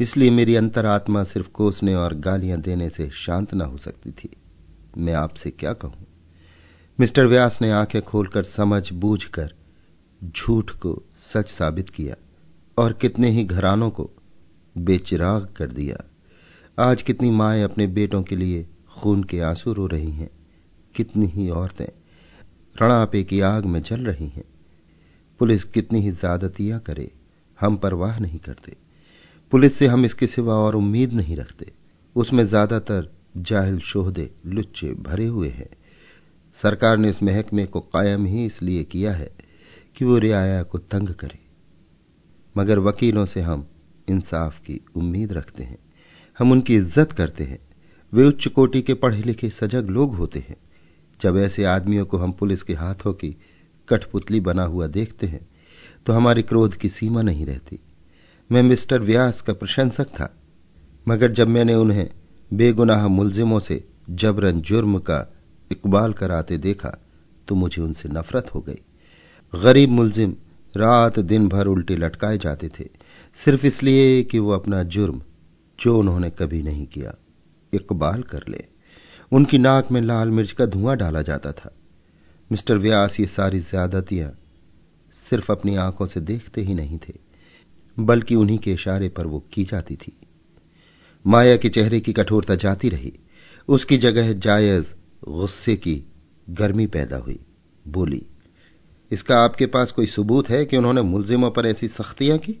इसलिए 0.00 0.30
मेरी 0.30 0.56
अंतरात्मा 0.56 1.24
सिर्फ़ 1.24 1.48
कोसने 1.48 1.94
और 1.94 2.14
गालियाँ 2.14 2.60
देने 2.60 2.88
से 2.88 3.10
शांत 3.10 3.54
न 3.54 3.60
हो 3.60 3.76
सकती 3.76 4.10
थी। 4.10 4.28
मैं 4.98 5.14
आपसे 5.14 5.50
क्या 5.50 5.72
कहूँ? 5.72 6.06
मिस्टर 7.00 7.26
व्यास 7.26 7.62
ने 7.62 7.70
आँखें 7.70 8.02
खोलकर 8.02 8.42
समझ 8.42 8.92
बूझ 8.92 9.24
कर 9.24 9.52
झूठ 10.24 10.70
को 10.70 11.02
सच 11.18 11.50
साबित 11.50 11.90
किया 11.90 12.14
और 12.78 12.92
कितने 12.92 13.30
ही 13.30 13.44
घरानों 13.44 13.90
को 13.90 14.10
बेचिराग 14.78 15.48
कर 15.56 15.66
दिया। 15.66 16.04
आज 16.78 17.02
कितनी 17.02 17.30
माए 17.30 17.62
अपने 17.62 17.86
बेटों 17.86 18.22
के 18.22 18.36
लिए 18.36 18.66
खून 18.88 19.24
के 19.24 19.40
आँसू 19.40 19.72
रो 19.72 19.86
रही 19.86 20.10
हैं। 20.10 20.30
कितनी 20.94 21.26
ही 21.26 21.50
औरतें 21.50 21.88
रणापे 22.82 23.24
की 23.24 23.40
आग 23.40 23.64
में 23.64 23.82
जल 23.82 24.00
रही 24.00 24.28
हैं। 24.28 24.44
पुलिस 25.38 25.64
कितनी 25.64 26.00
ही 26.00 26.10
ज्यादतियाँ 26.10 26.80
करे, 26.80 27.12
हम 27.60 27.76
परवाह 27.76 28.18
नहीं 28.18 28.38
करते। 28.38 28.76
पुलिस 29.52 29.74
से 29.74 29.86
हम 29.86 30.04
इसके 30.04 30.26
सिवा 30.26 30.54
और 30.54 30.76
उम्मीद 30.76 31.12
नहीं 31.12 31.36
रखते। 31.36 31.72
उसमें 32.16 32.44
ज़्यादातर 32.44 33.10
जाहिल 33.38 33.78
शोहदे 33.80 34.30
लुच्चे 34.46 34.92
भरे 35.00 35.26
हुए 35.26 35.48
हैं। 35.48 35.68
सरकार 36.58 36.96
ने 36.96 37.08
इस 37.10 37.22
महकमे 37.22 37.64
को 37.66 37.80
कायम 37.80 38.26
ही 38.26 38.44
इसलिए 38.46 38.84
किया 38.84 39.12
है 39.12 39.30
कि 39.96 40.04
वो 40.04 40.18
रियाया 40.18 40.62
को 40.62 40.78
तंग 40.78 41.08
करे। 41.14 41.38
मगर 42.56 42.78
वकीलों 42.78 43.24
से 43.26 43.40
हम 43.40 43.66
इंसाफ 44.08 44.58
की 44.60 44.80
उम्मीद 44.96 45.32
रखते 45.32 45.62
हैं। 45.62 45.78
हम 46.38 46.52
उनकी 46.52 46.76
इज़्ज़त 46.76 47.12
करते 47.12 47.44
हैं। 47.44 47.58
वे 48.12 48.24
उच्च 48.24 48.46
कोटि 48.48 48.82
के 48.82 48.94
पढ़े 48.94 49.22
लिखे 49.22 49.50
सजग 49.50 49.88
लोग 49.90 50.14
होते 50.14 50.44
हैं। 50.48 50.56
जब 51.20 51.36
ऐसे 51.36 51.64
आदमियों 51.66 52.04
को 52.06 52.18
हम 52.18 52.32
पुलिस 52.32 52.62
के 52.62 52.74
हाथों 52.74 53.12
की 53.12 53.36
कठपुतली 53.88 54.40
बना 54.40 54.64
हुआ 54.64 54.86
देखते 54.88 55.26
हैं 55.26 55.46
तो 56.06 56.12
हमारी 56.12 56.42
क्रोध 56.42 56.76
की 56.76 56.88
सीमा 56.88 57.22
नहीं 57.22 57.46
रहती। 57.46 57.78
मैं 58.50 58.62
मिस्टर 58.62 59.00
व्यास 59.00 59.40
का 59.40 59.52
प्रशंसक 59.52 60.06
था, 60.10 60.32
मगर 61.06 61.32
जब 61.32 61.48
मैंने 61.48 61.74
उन्हें 61.74 62.08
बेगुनाह 62.50 63.06
मुलजिमों 63.08 63.58
से 63.60 63.82
जबरन 64.10 64.60
जुर्म 64.60 64.98
का 64.98 65.18
इकबाल 65.70 66.12
कराते 66.12 66.58
देखा 66.58 66.96
तो 67.48 67.54
मुझे 67.54 67.82
उनसे 67.82 68.08
नफरत 68.08 68.54
हो 68.54 68.60
गई। 68.60 68.80
गरीब 69.54 69.90
मुलजिम 69.90 70.34
रात 70.74 71.18
दिन 71.18 71.48
भर 71.48 71.66
उल्टे 71.66 71.96
लटकाए 71.96 72.38
जाते 72.38 72.68
थे, 72.68 72.88
सिर्फ़ 73.38 73.66
इसलिए 73.66 74.22
कि 74.22 74.38
वो 74.38 74.50
अपना 74.50 74.82
जुर्म, 74.84 75.22
जो 75.78 75.98
उन्होंने 75.98 76.30
कभी 76.30 76.62
नहीं 76.62 76.86
किया, 76.86 77.14
इकबाल 77.72 78.22
कर 78.22 78.44
ले। 78.48 78.64
उनकी 79.32 79.58
नाक 79.58 79.92
में 79.92 80.00
लाल 80.00 80.30
मिर्च 80.30 80.52
का 80.52 80.66
धुआँ 80.66 80.96
डाला 80.96 81.22
जाता 81.22 81.52
था। 81.52 81.74
मिस्टर 82.50 82.78
व्यास 82.78 83.20
ये 83.20 83.26
सारी 83.26 83.60
ज्यादतियाँ 83.60 84.30
सिर्फ़ 85.26 85.52
अपनी 85.52 85.76
आँखों 85.76 86.06
से 86.06 86.20
देखते 86.22 86.60
ही 86.60 86.74
नहीं 86.74 86.98
थे। 86.98 87.27
बल्कि 88.00 88.34
उन्हीं 88.34 88.58
के 88.58 88.72
इशारे 88.72 89.08
पर 89.08 89.26
वो 89.26 89.44
की 89.52 89.64
जाती 89.64 89.96
थी। 89.96 90.16
माया 91.26 91.56
के 91.56 91.68
चेहरे 91.68 92.00
की 92.00 92.12
कठोरता 92.12 92.54
जाती 92.54 92.88
रही। 92.88 93.12
उसकी 93.68 93.98
जगह 93.98 94.32
जायज़ 94.32 94.94
गुस्से 95.28 95.76
की 95.76 96.04
गर्मी 96.50 96.86
पैदा 96.86 97.16
हुई। 97.16 97.38
बोली, 97.88 98.26
इसका 99.10 99.38
आपके 99.38 99.66
पास 99.66 99.92
कोई 99.92 100.06
सबूत 100.06 100.50
है 100.50 100.64
कि 100.64 100.76
उन्होंने 100.76 101.02
मुलजिमों 101.02 101.50
पर 101.50 101.66
ऐसी 101.66 101.88
सख्तियाँ 101.88 102.38
की? 102.38 102.56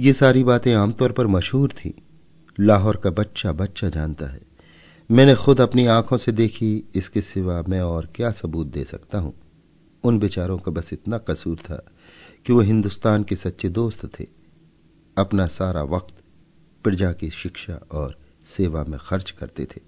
ये 0.00 0.12
सारी 0.12 0.44
बातें 0.44 0.74
आमतौर 0.74 1.12
पर 1.12 1.26
मशहूर 1.26 1.70
थी। 1.70 1.94
लाहौर 2.60 2.96
का 2.96 3.10
बच्चा 3.10 3.52
बच्चा 3.52 3.88
जानता 3.88 4.26
है। 4.26 4.40
मैंने 5.10 5.34
खुद 5.34 5.60
अपनी 5.60 5.86
आँखों 5.86 6.16
से 6.16 6.32
देखी, 6.32 6.84
इसके 6.94 7.22
सिवा 7.22 7.64
मैं 7.68 7.80
और 7.80 8.08
क्या 8.14 8.30
सबूत 8.30 8.66
दे 8.66 8.84
सकता 8.84 9.18
हूँ? 9.18 9.34
उन 10.04 10.18
बेचारों 10.18 10.58
का 10.58 10.72
बस 10.72 10.92
इतना 10.92 11.18
कसूर 11.18 11.56
था। 11.56 11.86
कि 12.46 12.52
वो 12.52 12.60
हिंदुस्तान 12.60 13.24
के 13.24 13.36
सच्चे 13.36 13.68
दोस्त 13.68 14.20
थे। 14.20 14.26
अपना 15.18 15.46
सारा 15.46 15.82
वक्त 15.82 16.14
प्रजा 16.84 17.12
की 17.12 17.30
शिक्षा 17.30 17.80
और 17.90 18.18
सेवा 18.56 18.84
में 18.84 18.98
खर्च 19.02 19.30
करते 19.30 19.64
थे। 19.64 19.80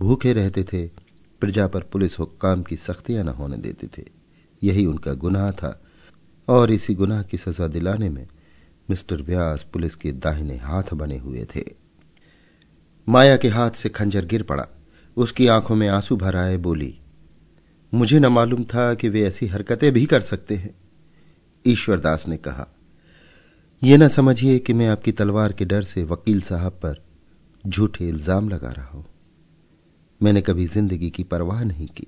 भूखे 0.00 0.32
रहते 0.32 0.64
थे, 0.64 0.86
प्रजा 1.40 1.66
पर 1.66 1.82
पुलिस 1.82 2.18
हुक्काम 2.18 2.62
की 2.62 2.76
सख्तियाँ 2.76 3.24
न 3.24 3.28
होने 3.28 3.56
देते 3.56 3.86
थे। 3.86 4.04
यही 4.62 4.86
उनका 4.86 5.14
गुनाह 5.14 5.50
था। 5.52 5.82
और 6.48 6.70
इसी 6.70 6.94
गुनाह 6.94 7.22
की 7.22 7.36
सजा 7.36 7.68
दिलाने 7.68 8.08
में 8.08 8.26
मिस्टर 8.90 9.22
व्यास 9.22 9.66
पुलिस 9.72 9.94
के 9.94 10.12
दाहिने 10.12 10.56
हाथ 10.56 10.94
बने 10.94 11.18
हुए 11.18 11.46
थे। 11.56 11.64
माया 13.08 13.36
के 13.36 13.48
हाथ 13.48 13.70
से 13.70 13.88
खंजर 13.88 14.24
गिर 14.24 14.42
पड़ा। 14.42 14.66
उसकी 15.16 15.46
आँखों 15.46 15.76
में 15.76 15.88
आँसू 15.88 16.16
भर 16.16 16.36
आए 16.36 16.56
बोली, 16.56 16.98
मुझे 17.94 18.18
न 18.18 18.26
मालूम 18.26 18.64
था 18.64 18.94
कि 18.94 19.08
वे 19.08 19.22
ऐसी 19.22 19.46
हरकतें 19.46 19.92
भी 19.92 20.06
कर 20.06 20.20
सकते 20.20 20.56
हैं। 20.56 20.74
ईश्वरदास 21.66 22.26
ने 22.28 22.36
कहा 22.38 22.66
यह 23.82 23.98
न 23.98 24.08
समझिए 24.08 24.58
कि 24.58 24.72
मैं 24.72 24.88
आपकी 24.88 25.12
तलवार 25.12 25.52
के 25.52 25.64
डर 25.64 25.82
से 25.84 26.04
वकील 26.04 26.40
साहब 26.42 26.72
पर 26.82 27.02
झूठे 27.64 28.08
इल्ज़ाम 28.08 28.48
लगा 28.48 28.70
रहा 28.70 28.88
हूँ। 28.88 29.04
मैंने 30.20 30.40
कभी 30.40 30.66
ज़िंदगी 30.66 31.10
की 31.10 31.24
परवाह 31.24 31.62
नहीं 31.64 31.86
की। 31.88 32.06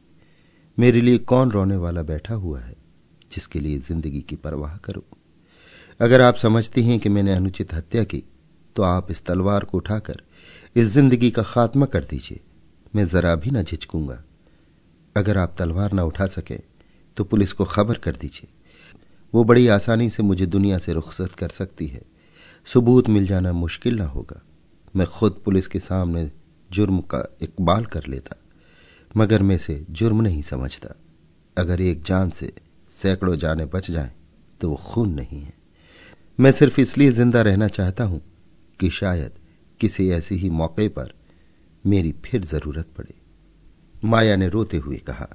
मेरे 0.79 1.01
लिए 1.01 1.19
कौन 1.21 1.51
रोने 1.51 1.77
वाला 1.77 2.03
बैठा 2.03 2.35
हुआ 2.35 2.61
है, 2.61 2.75
जिसके 3.33 3.61
लिए 3.61 3.79
ज़िंदगी 3.79 4.21
की 4.21 4.37
परवाह 4.37 4.77
करो? 4.77 5.05
अगर 6.01 6.21
आप 6.21 6.37
समझती 6.37 6.83
हैं 6.83 6.99
कि 7.01 7.09
मैंने 7.09 7.33
अनुचित 7.33 7.75
हत्या 7.75 8.05
की 8.05 8.23
तो 8.77 8.83
आप 8.83 9.11
इस 9.11 9.25
तलवार 9.25 9.65
को 9.65 9.79
उठाकर 9.79 10.23
इस 10.77 10.87
ज़िंदगी 10.87 11.31
का 11.31 11.43
खात्मा 11.45 11.87
कर 11.87 12.05
दीजिए। 12.05 12.41
मैं 12.95 13.05
जरा 13.07 13.35
भी 13.35 13.51
ना 13.51 13.63
झिझकूँगा। 13.63 14.23
अगर 15.17 15.39
आप 15.39 15.55
तलवार 15.59 15.93
ना 15.93 16.05
उठा 16.05 16.27
सके 16.29 16.59
तो 17.17 17.25
पुलिस 17.25 17.53
को 17.53 17.65
खबर 17.67 17.99
कर 17.99 18.17
दीजिए। 18.17 18.49
वो 19.35 19.45
बड़ी 19.45 19.67
आसानी 19.69 20.09
से 20.11 20.23
मुझे 20.23 20.47
दुनिया 20.47 20.79
से 20.79 20.93
रुखसत 20.93 21.33
कर 21.33 21.49
सकती 21.51 21.87
है। 21.87 22.01
सबूत 22.67 23.09
मिल 23.09 23.27
जाना 23.27 23.53
मुश्किल 23.55 23.99
ना 23.99 24.07
होगा। 24.07 24.41
मैं 24.97 25.07
खुद 25.09 25.41
पुलिस 25.45 25.67
के 25.67 25.79
सामने 25.81 26.31
जुर्म 26.71 27.01
का 27.11 27.23
इकबाल 27.43 27.85
कर 27.85 28.07
लेता, 28.07 28.37
मगर 29.17 29.43
मैं 29.43 29.59
से 29.59 29.85
जुर्म 29.91 30.23
नहीं 30.23 30.43
समझता। 30.43 30.95
अगर 31.57 31.81
एक 31.81 32.03
जान 32.03 32.31
से 32.31 32.53
सैकड़ों 32.93 33.37
जाने 33.37 33.65
बच 33.65 33.91
जाएँ 33.91 34.11
तो 34.61 34.71
वो 34.71 34.77
खून 34.77 35.13
नहीं 35.15 35.41
है। 35.41 35.53
मैं 36.39 36.53
सिर्फ़ 36.53 36.81
इसलिए 36.81 37.11
ज़िंदा 37.13 37.43
रहना 37.43 37.69
चाहता 37.69 38.05
हूँ 38.05 38.21
कि 38.81 38.91
शायद 38.91 39.33
किसी 39.81 40.09
ऐसे 40.11 40.35
ही 40.35 40.51
मौके 40.53 40.89
पर 40.89 41.13
मेरी 41.85 42.15
फिर 42.25 42.45
ज़रूरत 42.45 42.89
पड़े। 42.99 43.15
माया 44.03 44.37
ने 44.37 44.49
रोते 44.49 44.77
हुए 44.77 44.97
कहा, 44.99 45.29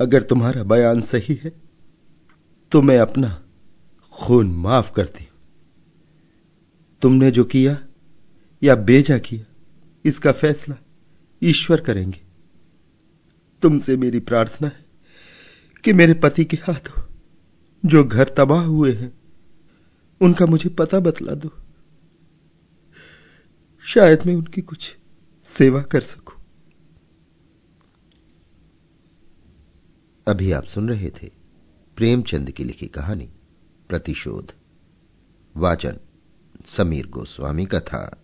अगर 0.00 0.22
तुम्हारा 0.22 0.62
बयान 0.64 1.00
सही 1.02 1.34
है 1.34 1.52
तो 2.74 2.82
मैं 2.82 2.98
अपना 2.98 3.44
खून 4.12 4.46
माफ़ 4.54 4.92
करती 4.92 5.24
हूँ। 5.24 5.40
तुमने 7.02 7.30
जो 7.30 7.44
किया 7.44 7.78
या 8.62 8.74
बेजा 8.74 9.18
किया, 9.18 9.44
इसका 10.04 10.32
फैसला 10.32 10.76
ईश्वर 11.42 11.80
करेंगे। 11.80 12.20
तुमसे 13.62 13.96
मेरी 13.96 14.20
प्रार्थना 14.20 14.68
है 14.68 14.84
कि 15.84 15.92
मेरे 15.92 16.14
पति 16.14 16.44
के 16.44 16.56
हाथों 16.56 17.02
जो 17.84 18.04
घर 18.04 18.28
तबाह 18.28 18.64
हुए 18.64 18.92
हैं, 18.92 19.12
उनका 20.20 20.46
मुझे 20.46 20.68
पता 20.68 21.00
बतला 21.00 21.34
दो। 21.34 21.50
शायद 23.80 24.26
मैं 24.26 24.34
उनकी 24.34 24.60
कुछ 24.60 24.96
सेवा 25.48 25.82
कर 25.82 26.00
सकूँ। 26.00 26.44
अभी 30.26 30.52
आप 30.52 30.64
सुन 30.64 30.88
रहे 30.88 31.10
थे 31.10 31.43
प्रेमचंद 31.96 32.50
की 32.50 32.64
लिखी 32.64 32.86
कहानी 32.86 33.30
प्रतिशोध। 33.88 34.52
वाचन 35.56 35.98
समीर 36.66 37.06
गोस्वामी 37.06 37.66
का 37.66 37.80
था 37.80 38.23